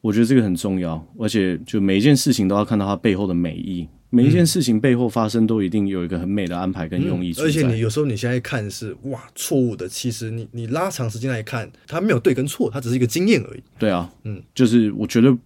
[0.00, 3.86] 我觉得这个很重要，而且就每一件事情都要看到它背后的美意。
[4.14, 13.62] 每一件事情背后发生都一定有一个很美的安排跟用意、嗯、而且你有时候你现在看是哇错误的，其实你你拉长时间来看，它没有对跟错，它只是一个经验而已。
[13.78, 15.36] 对啊，嗯，就是我觉得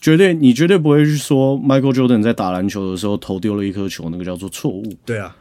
[0.00, 4.84] 绝对你绝对不会去说 Michael Jordan 在打篮球的时候投丢了一颗球，那个叫做错误。
[5.06, 5.34] 对啊，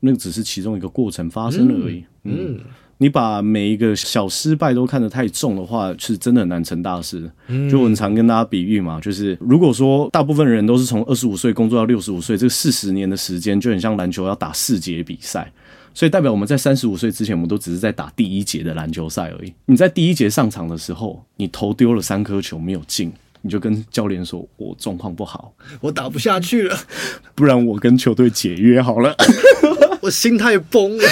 [0.00, 2.04] 那个只是其中一个过程发生了而已。
[2.24, 2.56] 嗯。
[2.56, 2.60] 嗯
[2.98, 7.30] 你把每一个小失败都看得太重的话，是真的很难成大事。
[7.48, 15.52] 嗯，就我很常跟大家比喻嘛，就是如果说大部分人都是从二十五岁工作到六十五岁，这四十年的时间就很像篮球要打四节比赛，
[15.92, 19.52] 所以代表我们在三十五岁之前，我们都只是在打第一节的篮球赛而已。
[19.66, 26.78] 你在第一节上场的时候，你投丢了三颗球没有进，你就跟教练说：“我状况不好，我打不下去了，
[27.34, 29.14] 不然我跟球队解约好了。
[30.02, 31.04] ”我心态崩了。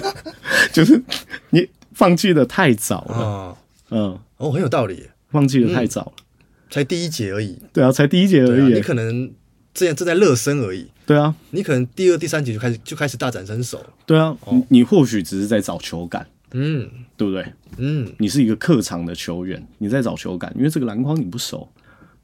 [0.72, 1.02] 就是
[1.50, 3.56] 你放弃的太早了，哦、
[3.90, 9.32] 嗯，哦，很有道理，放弃的太早了，嗯，才第一节而已，对啊，才第一节而已，啊，你可能
[9.74, 16.88] 这样正在热身而已，对啊，你可能第二、第三节就开始就开始大展身手，对啊，哦，你或许只是在找球感，嗯，
[17.20, 17.52] 对不对？
[17.76, 21.68] 嗯，你是一个客场的球员，你在找球感，因为这个篮筐你不熟，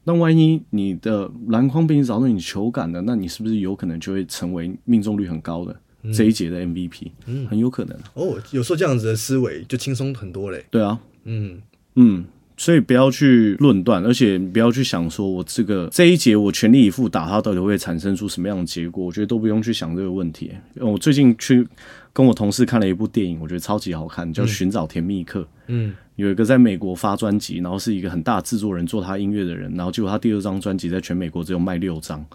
[0.05, 5.79] 那万一你的篮筐被你找到你球感的，那你是不是有可能就会成为命中率很高的？
[6.11, 8.41] 这一节的 MVP，嗯，很有可能哦。
[8.49, 10.65] 有时候这样子的思维就轻松很多嘞。
[10.71, 11.61] 对啊，嗯
[11.93, 12.25] 嗯，
[12.57, 19.05] 所以不要去论断，而且不要去想说我这个这一节我全力以赴打它，到底会产生出什么样的结果？
[19.05, 20.51] 我觉得都不用去想这个问题。
[20.75, 21.65] 我最近去
[22.11, 25.41] 跟我同事看了一部电影，我觉得超级好看，叫《寻找甜蜜客》。
[25.67, 32.25] 嗯，有一个在美国发专辑，然后是一个很大制作人做他音乐的人，然后结果他第二张专辑在全美国只有卖六张。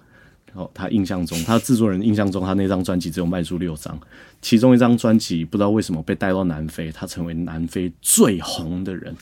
[0.55, 3.99] 哦，他印象中，他制作人印象中，他那张专辑只有卖出六张，
[4.43, 9.17] 其中一张专辑不知道为什么被带到南非，他成为南非最红的人，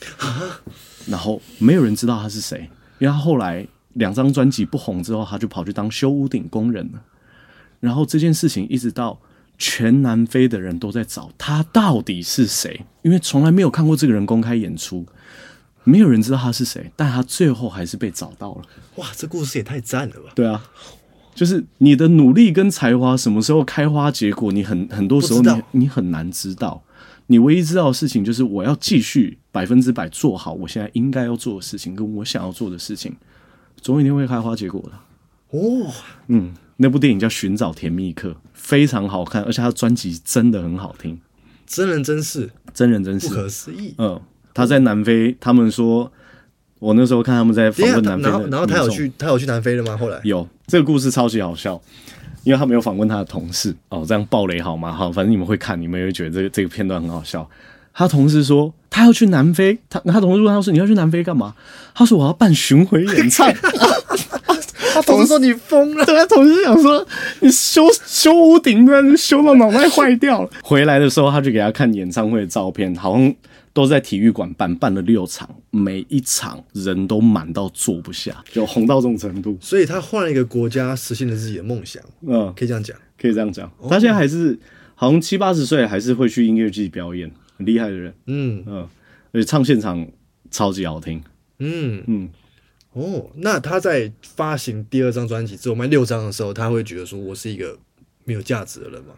[1.07, 2.69] 然后没有人知道他是谁，
[2.99, 7.01] 因为他后来两张专辑不红之后，他就跑去当修屋顶工人了，
[7.79, 9.17] 然后这件事情一直到
[9.57, 15.05] 全南非的人都在找他到底是谁，因为从来没有看过这个人公开演出，
[15.85, 18.61] 没有人知道他是谁，但他最后还是被找到了。
[18.97, 20.31] 哇，这故事也太赞了吧！
[20.35, 20.61] 对啊。
[21.41, 26.83] 就是你的努力跟才华什么时候开花结果，你很很多时候你你很难知道。
[27.25, 33.15] 你唯一知道的事情就是我要继续百分之百做好我现在应该要做的事情，跟我想要做的事情，
[33.81, 35.57] 总有一天会开花结果的。
[35.57, 35.91] 哦，
[36.27, 41.19] 嗯，那部电影叫《寻找甜蜜课》，非常好看，而且他的专辑真的很好听，
[41.65, 43.95] 真人真事，真人真事，不可思议。
[43.97, 44.21] 嗯，
[44.53, 46.11] 他在南非，他们说。
[46.81, 49.95] 我那时候看他们在访问南非，然后然后他有去他有去南非了吗？
[49.95, 51.77] 后来有这个故事超级好笑，
[52.45, 54.93] 因为他没有访问他的同事哦，这样暴雷好吗？
[54.93, 57.45] 好，反正你们会看，你们也会觉得这个这个片段很好笑。
[57.93, 61.53] 他同事说他要去南非，他他同事问他说，你要去南非干嘛？
[61.93, 63.51] 他说我要办巡回演唱。
[64.93, 67.05] 他同事说你疯了，对，他同事想说
[67.41, 70.49] 你修修屋顶端修到脑袋坏掉了。
[70.63, 73.35] 回来的时候他就给他看演唱会的照片，好像。
[73.73, 79.57] 都在体育馆办，办了六场，每一场人都满到坐不下，就红到这种程度。
[79.61, 82.03] 所以他换了一个国家，实现了自己的梦想。
[82.27, 83.71] 嗯，可以这样讲，可以这样讲。
[83.89, 84.59] 他现在还是
[84.95, 88.13] 好像七八十岁，还是会去音乐季表演，很厉害的人。
[88.27, 88.87] 嗯嗯，
[89.31, 90.05] 而且唱现场
[90.49, 91.23] 超级好听。
[91.59, 92.29] 嗯嗯，
[92.91, 97.77] 哦，那他在发行第二张专辑之后卖六张的时候，他会觉得说我是一个
[98.25, 99.13] 没有价值的人吗？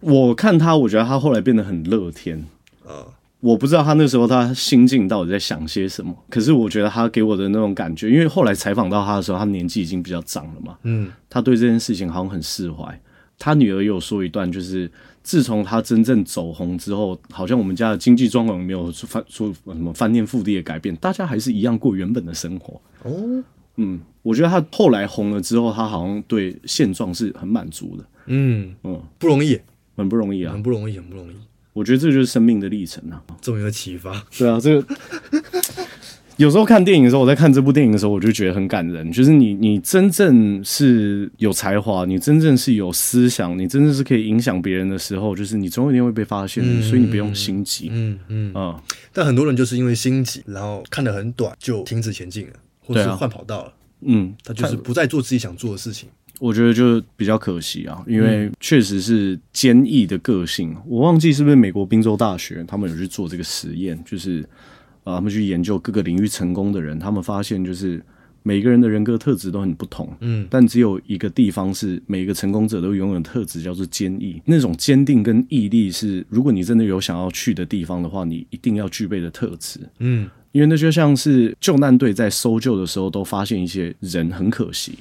[0.00, 2.46] 我看他，我觉得他后来变得很乐天
[2.86, 3.17] 啊。
[3.40, 13.00] 我不知道他那时候他心境到底在想些什么，可是我觉得他给我的那种感觉，因为后来采访到他的时候，他年纪已经比较长了嘛，嗯，他对这件事情好像很释怀。
[13.40, 14.90] 他女儿有说一段，就是
[15.22, 22.82] 自从他真正走红之后，好像我们家的经济状况没有翻出什么翻天覆地的改变，大家还是一样过原本的生活。
[23.04, 23.44] 哦，
[23.76, 28.04] 嗯，我觉得他后来红了之后，他好像对现状是很满足的。
[28.26, 29.56] 嗯嗯，不容易，
[29.96, 31.36] 很不容易啊，很不容易，很不容易。
[31.78, 34.10] 我觉得这就是生命的历程啊，这么有启发。
[34.36, 34.96] 对啊，这个
[36.36, 39.12] 有时候看电影的时候，我在看这部电影的时候，我就觉得很感人。
[39.12, 47.88] 就是你，你真正是有才华，你真正是有思想，你真正是可以影响别人的时候，就是你总有一天会被发现，嗯、所以你不用心急。
[47.92, 53.72] 嗯嗯啊，嗯、但很多人就是因为心急，然后看得很短，就停止前进了，或者是换跑道了。
[54.02, 56.08] 嗯，他就是不再做自己想做的事情。
[56.38, 60.76] 我觉得就比较可惜啊，因为确实是坚毅的个性。
[60.86, 64.42] 我忘记是不是美国宾州大学他们有去做这个实验，就是
[65.04, 68.02] 啊，他们去研究各个领域成功的人，他们发现就是
[68.42, 74.40] 每个人的人格特质都很不同，嗯，但只有一个地方是每个成功者都拥有特质，叫做坚毅。
[74.44, 84.98] 那种坚定跟毅力是，如果你真的有想要去的地方的话，你一定要具备的特质，嗯，因为那就像是救难队在搜救的时候都发现一些人很可惜。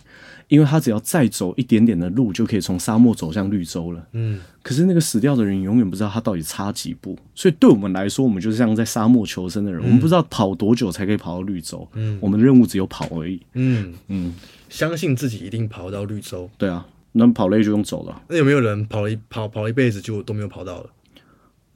[0.47, 4.07] 因为他只要再走一点点的路，就可以从沙漠走向绿洲了。
[4.13, 11.87] 嗯，可是那个死掉的人永远不知道他到底差几步，所以对我们来说，我们就是像在沙漠求生的人，嗯、我们不知道跑多久才可以跑到绿洲。
[11.93, 13.41] 嗯，我们的任务只有跑而已。
[13.53, 14.33] 嗯嗯，
[14.69, 16.49] 相信自己一定跑到绿洲。
[16.57, 18.21] 对啊，那跑累就用走了。
[18.29, 20.89] 那有没有人跑了一跑跑了一辈子就都没有跑到了？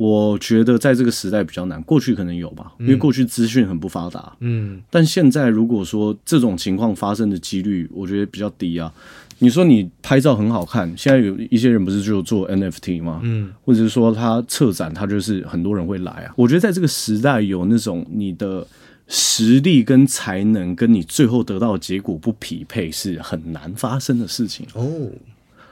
[0.01, 4.35] 我觉得在这个时代比较难，过去可能有吧，因为过去资讯很不发达。
[4.39, 8.91] 嗯，但现在如果说这种情况发生的几率，我觉得比较低啊。
[9.37, 13.19] 你说你拍照很好看，现在有一些人不是就做 NFT 吗？
[13.21, 16.33] 嗯，或者是说他策展，他就是很多人会来啊。
[16.35, 18.65] 我觉得在这个时代，有那种你的
[19.07, 25.11] 实力跟才能跟你最后得到的结果不匹配，是很难发生的事情哦。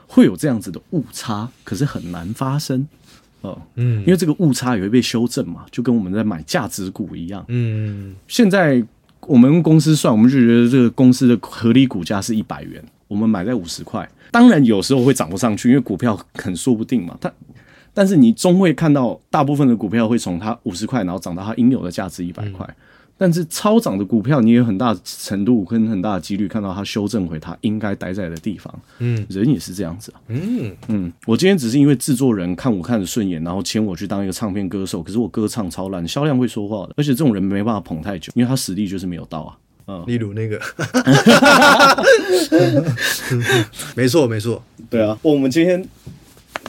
[0.05, 2.87] 会有这样子的误差，可是很难发生。
[3.41, 7.43] 哦，嗯，因为这个误差也会被修正嘛，就跟我们在买价值股一样。
[7.47, 8.83] 嗯，现在
[9.21, 14.09] 我们公司算，我们就觉得这个公司的合理股价是一百元，我们买在五十块。
[14.31, 17.17] 当然有时候会涨不上去，因为股票很说不定嘛。
[17.19, 17.33] 但
[17.93, 22.65] 但是你终会看到大部分的股票会从它五十块，然后涨到它应有的价值一百块。
[22.67, 22.75] 嗯
[23.19, 28.73] 但是超涨的股票，你也有很大程度跟很大的几率看到它修正回它应该待在的地方。
[28.99, 30.21] 嗯，人也是这样子啊。
[30.29, 35.03] 嗯嗯，我今天只是因为制作人看我看着顺眼，然后签我去当一个唱片歌手。
[35.03, 36.93] 可是我歌唱超烂，销量会说话的。
[36.95, 39.57] 而且这种人没办法捧太久，因为他实力就是没有到啊。
[39.87, 40.57] 嗯，例如那个，
[43.95, 45.17] 没错没错，对啊。
[45.21, 45.85] 我们今天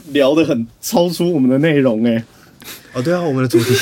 [0.07, 2.21] 聊的很超出我们的内容哎。
[2.93, 3.73] 哦，对啊，我们的主题。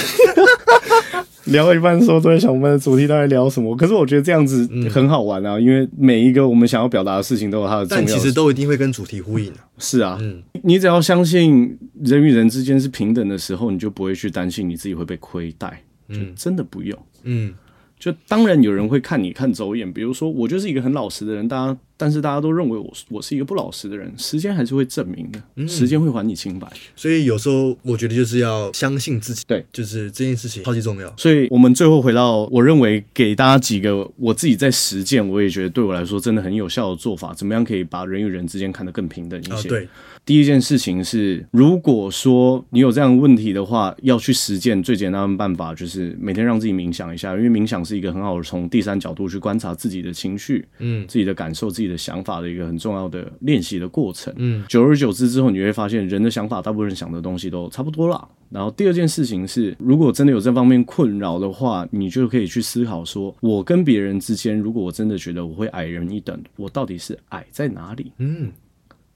[1.52, 9.52] 聊一半的时候都在想我们的主题到底聊什么，可是我觉得这样子很好玩啊，嗯、因为每一个我们想要表达的事情都有它的重要性，但其实都一定会跟主题呼应。
[9.78, 16.34] 是啊，嗯，你只要相信人与人之间是平等的时候，你就不会去担心你自己会被亏待，嗯。
[16.36, 17.54] 真的不用，嗯。
[18.00, 26.66] 就当然有人会看你看走眼，比如说我就是一个很老实的人，大家但是大家都认为我我是一个不老实的人，时间还是会证明的，嗯、时间会还你清白。
[26.96, 31.14] 所以有时候我觉得就是要相信自己，对，就是这件事情超级重要。
[31.18, 39.54] 所以我们最后回到，我认为给大家几个我自己在实践，我也觉得对我来说真的很有效的做法，怎么样可以把人与人之间看得更平等一些？
[39.54, 39.90] 哦、对。
[40.30, 54.32] 第一件事情是，如果说你有这样的问题的话，要去实践最简单的办法就是每天让自己冥想一下，因为冥想是一个很好的从第三角度去观察自己的情绪、嗯，自己的感受、自己的想法的一个很重要的练习的过程。
[54.38, 58.30] 嗯，久而久之之后，你会发现人的想法，大部分人想的东西都差不多了。
[58.52, 68.12] 然后第二件事情是，如果真的有这方面困扰的话，你就可以去思考说，我跟别人之间，如果我真的觉得我会矮人一等，我到底是矮在哪里？
[68.20, 68.52] 嗯。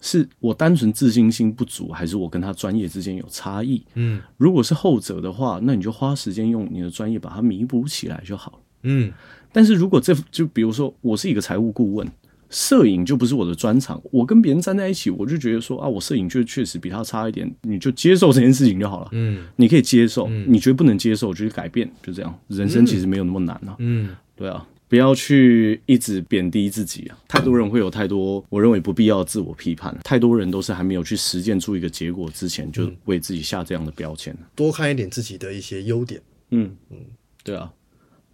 [0.05, 3.81] 是我单纯自信心不足，还是我跟他专业之间有差异？
[3.93, 8.57] 嗯，如果是后者的话，那你就花时间用你的专业把它弥补起来就好了。
[8.81, 9.09] 嗯，
[9.53, 12.05] 但是如果这就比如说我是一个财务顾问，
[12.49, 19.07] 摄影就不是我的专长，我跟别人站在一起，我就觉得说啊，我摄影就确实比他差一点，你就接受这件事情就好了。
[19.13, 22.37] 嗯，你可以接受，你觉得不能接受，就去改变，就这样。
[22.49, 23.75] 人生其实没有那么难啊。
[23.79, 24.67] 嗯，对啊。
[24.93, 27.17] 不要去一直贬低自己啊！
[27.27, 34.37] 太多人会有太多我认为不必要的自我批判，太多人都是还没有去实践出一个结果之前，就为自己下这样的标签。
[34.53, 36.21] 多看一点自己的一些优点。
[36.51, 36.97] 嗯嗯，
[37.43, 37.73] 对啊。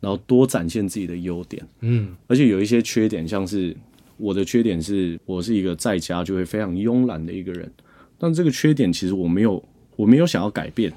[0.02, 1.66] 然后多展现自己的优点。
[1.80, 3.74] 嗯，而且有一些缺点，像是
[4.18, 7.72] 我的缺点是我是一个在家就会非常慵懒的一个人，
[8.18, 9.64] 但这个缺点其实我没有，
[9.96, 10.92] 我没有想要改变，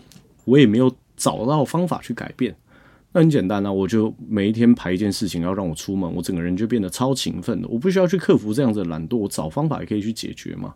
[0.44, 2.52] 我也没有找到方法去改变。
[3.12, 7.68] 那很简单啊，我就每一天排一件事情要让我出门，我整个人就变得超勤奋的。
[7.68, 10.74] 我不需要去克服这样子的懒惰，我找方法也可以去解决嘛。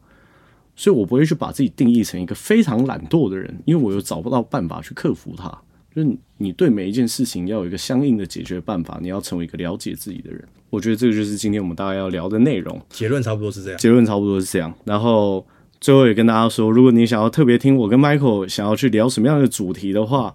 [0.74, 5.48] 所以我不会去把自己定义成一个非常懒惰的人，因为我又找不到办法去克服它。
[5.94, 10.44] 就是你对每一件事情要有一个相应的解决办法，你要成为一个了解自己的人。
[10.68, 12.78] 我觉得这个就是今天我们大概要聊的内容。
[12.90, 13.78] 结论差不多是这样。
[13.78, 14.70] 结论差不多是这样。
[14.84, 15.46] 然后
[15.80, 20.34] 最后也跟大家说，如果你想要特别听我跟 Michael 想要去聊什么样的主题的话，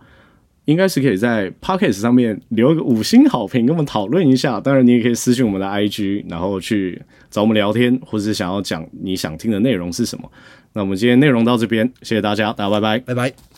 [0.65, 4.59] 应该是可以在 p o c k e t 上面留一个五星好评，跟我们讨论一下。
[4.59, 10.31] 当然，你也可以私信我们的 IG，然后去找我们聊天，或是想要讲你想听的内容是什么。
[10.73, 13.50] 那我们今天内容到这边，谢谢大家，大家拜拜，拜拜。